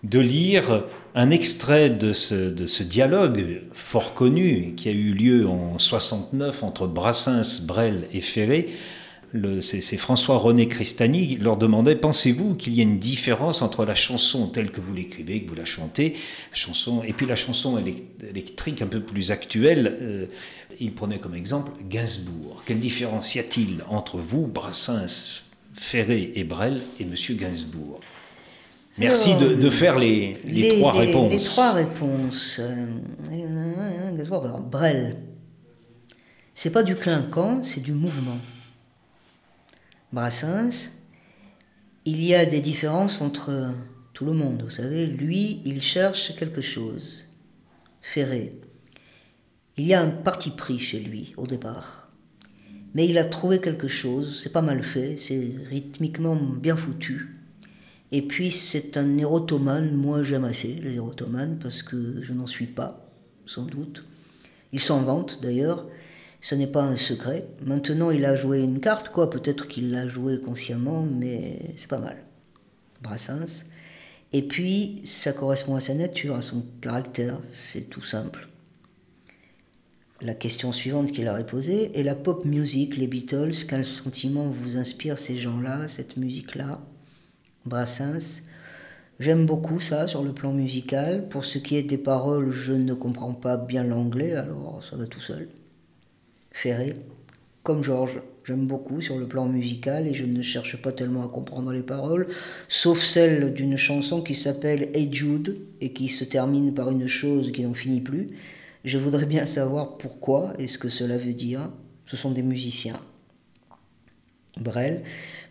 de 0.04 0.20
lire 0.20 0.86
un 1.16 1.30
extrait 1.30 1.90
de 1.92 2.14
ce, 2.14 2.50
de 2.50 2.66
ce 2.66 2.82
dialogue 2.82 3.62
fort 3.72 4.14
connu 4.16 4.74
qui 4.76 4.90
a 4.90 4.92
eu 4.94 5.14
lieu 5.14 5.48
en 5.48 5.78
69 5.78 6.64
entre 6.64 6.88
Brassens, 6.88 7.62
Brel 7.66 8.08
et 8.14 8.22
Ferré 8.22 8.70
c'est 9.62 9.82
c'est 9.82 9.98
François-René 9.98 10.68
Cristani 10.68 11.28
qui 11.28 11.36
leur 11.38 11.58
demandait 11.58 11.96
Pensez-vous 11.96 12.56
qu'il 12.56 12.76
y 12.76 12.80
a 12.82 12.84
une 12.84 13.00
différence 13.00 13.62
entre 13.62 13.84
la 13.86 13.96
chanson 13.96 14.48
telle 14.48 14.70
que 14.72 14.80
vous 14.80 14.94
l'écrivez, 14.94 15.44
que 15.44 15.50
vous 15.50 15.56
la 15.56 15.66
chantez, 15.66 16.16
chanson, 16.52 17.02
et 17.04 17.14
puis 17.14 17.26
la 17.26 17.36
chanson 17.36 17.80
élec- 17.80 18.04
électrique 18.30 18.82
un 18.82 18.88
peu 18.88 19.02
plus 19.02 19.32
actuelle 19.32 19.96
euh, 20.02 20.28
Il 20.80 20.94
prenait 20.94 21.18
comme 21.18 21.34
exemple 21.36 21.72
Gainsbourg. 21.90 22.64
Quelle 22.66 22.80
différence 22.80 23.34
y 23.36 23.40
a-t-il 23.40 23.84
entre 23.90 24.18
vous, 24.18 24.46
Brassens, 24.46 25.42
Ferré 25.74 26.32
et 26.36 26.44
Brel, 26.44 26.80
et 27.00 27.06
Monsieur 27.06 27.34
Gainsbourg? 27.36 27.98
Merci 29.00 29.32
Alors, 29.32 29.50
de, 29.50 29.56
de 29.56 29.70
faire 29.72 29.98
les, 29.98 30.38
les 30.46 30.78
trois 30.78 30.92
réponses. 30.92 31.32
Les 31.32 31.40
trois 31.40 31.72
réponses. 31.74 32.58
Euh, 32.60 32.86
Gainsbourg, 34.16 34.60
Brel. 34.60 35.18
C'est 36.54 36.70
pas 36.70 36.84
du 36.84 36.94
clinquant, 36.96 37.64
c'est 37.64 37.82
du 37.82 37.94
mouvement. 37.94 38.38
Brassens, 40.14 40.92
il 42.06 42.24
y 42.24 42.36
a 42.36 42.46
des 42.46 42.62
différences 42.62 43.20
entre 43.20 43.72
tout 44.14 44.26
le 44.26 44.34
monde. 44.34 44.62
Vous 44.62 44.70
savez, 44.70 45.08
lui, 45.08 45.64
il 45.66 45.82
cherche 45.82 46.36
quelque 46.36 46.62
chose. 46.62 47.26
Ferré. 48.00 48.60
Il 49.76 49.88
y 49.88 49.96
a 49.96 50.02
un 50.04 50.12
parti 50.12 50.52
pris 50.52 50.78
chez 50.78 51.00
lui 51.00 51.34
au 51.36 51.48
départ. 51.48 52.10
Mais 52.94 53.08
il 53.08 53.18
a 53.18 53.24
trouvé 53.24 53.60
quelque 53.60 53.88
chose, 53.88 54.40
c'est 54.44 54.52
pas 54.52 54.62
mal 54.62 54.84
fait, 54.84 55.18
c'est 55.18 55.50
rythmiquement 55.68 56.36
bien 56.36 56.76
foutu. 56.76 57.32
Et 58.12 58.22
puis 58.22 58.52
c'est 58.52 58.98
un 58.98 59.18
érotomane, 59.18 59.96
moi 59.96 60.22
j'aime 60.22 60.46
assez 60.46 60.76
les 60.76 60.98
érotomanes 60.98 61.58
parce 61.58 61.82
que 61.82 62.22
je 62.22 62.34
n'en 62.34 62.46
suis 62.46 62.68
pas, 62.68 63.10
sans 63.48 63.66
doute. 63.66 64.08
Il 64.74 64.80
s'en 64.80 65.02
vante 65.02 65.40
d'ailleurs, 65.42 65.88
ce 66.44 66.56
n'est 66.56 66.68
pas 66.68 66.84
un 66.84 66.98
secret. 66.98 67.48
Maintenant 67.66 68.12
il 68.12 68.26
a 68.26 68.36
joué 68.36 68.60
une 68.60 68.82
carte, 68.82 69.10
quoi, 69.10 69.30
peut-être 69.30 69.70
qu'il 69.70 69.92
l'a 69.92 70.10
joué 70.10 70.42
consciemment, 70.42 71.02
mais 71.02 71.74
c'est 71.78 71.90
pas 71.90 72.00
mal. 72.00 72.18
Brassens. 73.02 73.64
Et 74.34 74.42
puis 74.42 75.02
ça 75.06 75.32
correspond 75.32 75.78
à 75.78 75.80
sa 75.80 75.94
nature, 75.94 76.36
à 76.36 76.42
son 76.42 76.66
caractère, 76.82 77.40
c'est 77.54 77.90
tout 77.90 78.04
simple. 78.04 78.50
La 80.20 80.34
question 80.34 80.74
suivante 80.74 81.14
qu'il 81.14 81.30
aurait 81.30 81.46
posée 81.46 81.98
est 81.98 82.04
la 82.04 82.14
pop 82.14 82.44
music, 82.44 82.98
les 82.98 83.08
Beatles, 83.08 83.66
quel 83.70 83.86
sentiment 83.86 84.50
vous 84.50 84.76
inspire 84.76 85.20
ces 85.20 85.38
gens-là, 85.38 85.88
cette 85.88 86.18
musique-là? 86.18 86.82
Brassens. 87.66 88.42
J'aime 89.18 89.46
beaucoup 89.46 89.80
ça 89.80 90.10
sur 90.10 90.24
le 90.24 90.34
plan 90.34 90.52
musical. 90.52 91.30
Pour 91.30 91.46
ce 91.46 91.58
qui 91.58 91.78
est 91.78 91.84
des 91.84 91.98
paroles, 91.98 92.52
je 92.52 92.74
ne 92.74 92.94
comprends 92.94 93.34
pas 93.34 93.56
bien 93.56 93.86
l'anglais, 93.86 94.34
alors 94.34 94.84
ça 94.84 94.98
va 94.98 95.06
tout 95.06 95.22
seul. 95.22 95.48
Ferré, 96.54 96.96
comme 97.64 97.84
Georges, 97.84 98.22
j'aime 98.46 98.68
beaucoup 98.68 99.02
sur 99.02 99.18
le 99.18 99.28
plan 99.28 99.46
musical 99.48 100.08
et 100.08 100.14
je 100.14 100.24
ne 100.24 100.42
cherche 100.42 100.82
pas 100.82 100.92
tellement 100.92 101.26
à 101.26 101.28
comprendre 101.28 101.72
les 101.72 101.82
paroles, 101.82 102.28
sauf 102.70 103.04
celle 103.04 103.54
d'une 103.54 103.76
chanson 103.76 104.22
qui 104.22 104.36
s'appelle 104.36 104.90
Hey 104.94 105.12
Jude 105.12 105.58
et 105.82 105.92
qui 105.92 106.08
se 106.08 106.24
termine 106.24 106.74
par 106.74 106.90
une 106.90 107.08
chose 107.08 107.52
qui 107.52 107.64
n'en 107.64 107.74
finit 107.74 108.02
plus. 108.02 108.28
Je 108.86 108.98
voudrais 108.98 109.26
bien 109.26 109.46
savoir 109.46 109.98
pourquoi 109.98 110.54
et 110.60 110.68
ce 110.68 110.78
que 110.78 110.90
cela 110.90 111.18
veut 111.18 111.34
dire. 111.34 111.70
Ce 112.06 112.18
sont 112.18 112.32
des 112.32 112.44
musiciens. 112.44 113.00
Brel. 114.60 115.04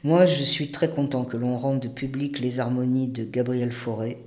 Moi, 0.05 0.27
je 0.27 0.45
suis 0.45 0.71
très 0.71 0.91
content 0.91 1.25
que 1.25 1.37
l'on 1.37 1.57
rende 1.57 1.93
public 1.95 2.41
les 2.41 2.61
harmonies 2.61 3.09
de 3.09 3.25
Gabriel 3.25 3.73
Fauré. 3.73 4.19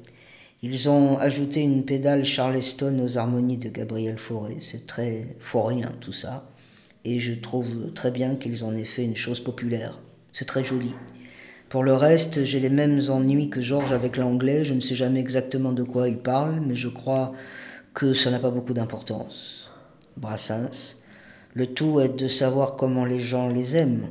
Ils 0.61 0.89
ont 0.89 1.17
ajouté 1.19 1.61
une 1.61 1.85
pédale 1.85 2.25
Charleston 2.25 2.99
aux 2.99 3.17
harmonies 3.17 3.57
de 3.57 3.69
Gabriel 3.69 4.17
Fauré. 4.17 4.57
C'est 4.59 4.87
très 4.87 5.35
forien 5.39 5.91
tout 6.01 6.11
ça. 6.11 6.49
Et 7.05 7.19
je 7.19 7.33
trouve 7.33 7.93
très 7.93 8.11
bien 8.11 8.35
qu'ils 8.35 8.65
en 8.65 8.75
aient 8.75 8.83
fait 8.83 9.05
une 9.05 9.15
chose 9.15 9.39
populaire. 9.39 9.99
C'est 10.33 10.45
très 10.45 10.63
joli. 10.63 10.91
Pour 11.69 11.83
le 11.83 11.93
reste, 11.93 12.43
j'ai 12.43 12.59
les 12.59 12.69
mêmes 12.69 12.99
ennuis 13.09 13.49
que 13.49 13.61
Georges 13.61 13.93
avec 13.93 14.17
l'anglais. 14.17 14.65
Je 14.65 14.73
ne 14.73 14.81
sais 14.81 14.95
jamais 14.95 15.19
exactement 15.19 15.71
de 15.71 15.83
quoi 15.83 16.09
il 16.09 16.17
parle, 16.17 16.59
mais 16.59 16.75
je 16.75 16.89
crois 16.89 17.31
que 17.93 18.13
ça 18.13 18.31
n'a 18.31 18.39
pas 18.39 18.49
beaucoup 18.51 18.73
d'importance. 18.73 19.69
Brassens. 20.17 20.97
Le 21.53 21.67
tout 21.67 22.01
est 22.01 22.09
de 22.09 22.27
savoir 22.27 22.75
comment 22.75 23.05
les 23.05 23.19
gens 23.19 23.47
les 23.47 23.77
aiment 23.77 24.09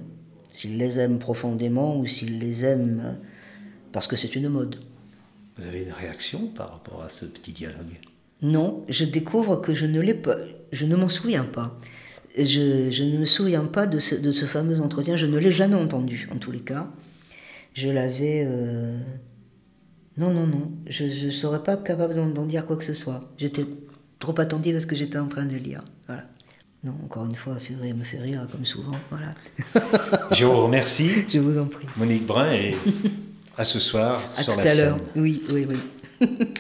s'ils 0.55 0.79
les 0.79 1.01
aiment 1.01 1.19
profondément 1.19 1.99
ou 1.99 2.07
s'ils 2.07 2.39
les 2.39 2.65
aiment 2.65 3.19
parce 3.93 4.07
que 4.07 4.17
c'est 4.17 4.35
une 4.37 4.49
mode. 4.49 4.77
Vous 5.57 5.67
avez 5.67 5.83
une 5.83 5.93
réaction 5.93 6.47
par 6.47 6.73
rapport 6.73 7.03
à 7.03 7.09
ce 7.09 7.27
petit 7.27 7.53
dialogue? 7.53 7.99
Non, 8.41 8.85
je 8.89 9.05
découvre 9.05 9.57
que 9.57 9.75
je 9.75 9.87
ne 9.87 10.01
l'ai 10.01 10.15
pas, 10.15 10.37
je 10.73 10.87
ne 10.87 10.97
m'en 10.97 11.09
souviens 11.09 11.45
pas. 11.45 11.79
Je, 12.37 12.91
je, 12.91 13.05
ne 13.05 13.17
me 13.19 13.25
souviens 13.27 13.65
pas 13.65 13.87
de 13.87 13.99
ce, 14.01 14.15
de 14.17 14.33
ce 14.33 14.45
fameux 14.45 14.81
entretien, 14.81 15.17
je 15.17 15.27
ne 15.27 15.39
l'ai 15.39 15.53
jamais 15.53 15.77
entendu 15.77 16.29
en 16.35 16.39
tous 16.39 16.51
les 16.51 16.61
cas. 16.61 16.91
Je 17.75 17.89
l'avais... 17.89 18.45
Euh... 18.47 18.99
Non, 20.17 20.33
non, 20.33 20.47
non, 20.47 20.71
je 20.87 21.05
ne 21.27 21.31
serais 21.31 21.63
pas 21.63 21.77
capable 21.77 22.15
d'en 22.15 22.45
dire 22.47 22.67
quoi 22.67 22.77
que 22.77 22.85
ce 22.85 22.95
soit. 22.95 23.33
J'étais 23.37 23.65
trop 24.19 24.39
attentive 24.41 24.77
à 24.77 24.81
ce 24.81 24.87
que 24.87 24.95
j'étais 24.97 25.19
en 25.19 25.27
train 25.27 25.45
de 25.45 25.57
lire. 25.57 25.81
Voilà. 26.07 26.25
Non, 26.85 26.95
encore 27.05 27.25
une 27.25 27.35
fois, 27.35 27.57
Ferré 27.59 27.93
me 27.95 28.05
fait 28.05 28.19
rire, 28.21 28.47
comme 28.53 28.65
souvent. 28.65 28.97
Voilà. 29.11 29.35
Je 30.33 30.45
vous 30.45 30.65
remercie. 30.65 31.11
Je 31.33 31.39
vous 31.39 31.59
en 31.59 31.67
prie. 31.67 31.87
Monique 31.97 32.27
Brun, 32.27 32.53
et 32.53 32.75
à 33.57 33.65
ce 33.65 33.79
soir 33.81 34.23
à 34.37 34.43
sur 34.43 34.53
tout 34.53 34.59
la 34.61 34.65
à 34.65 34.69
scène. 34.69 34.85
l'heure. 34.87 34.99
Oui, 35.17 35.43
oui, 35.51 35.67
oui. 35.69 36.29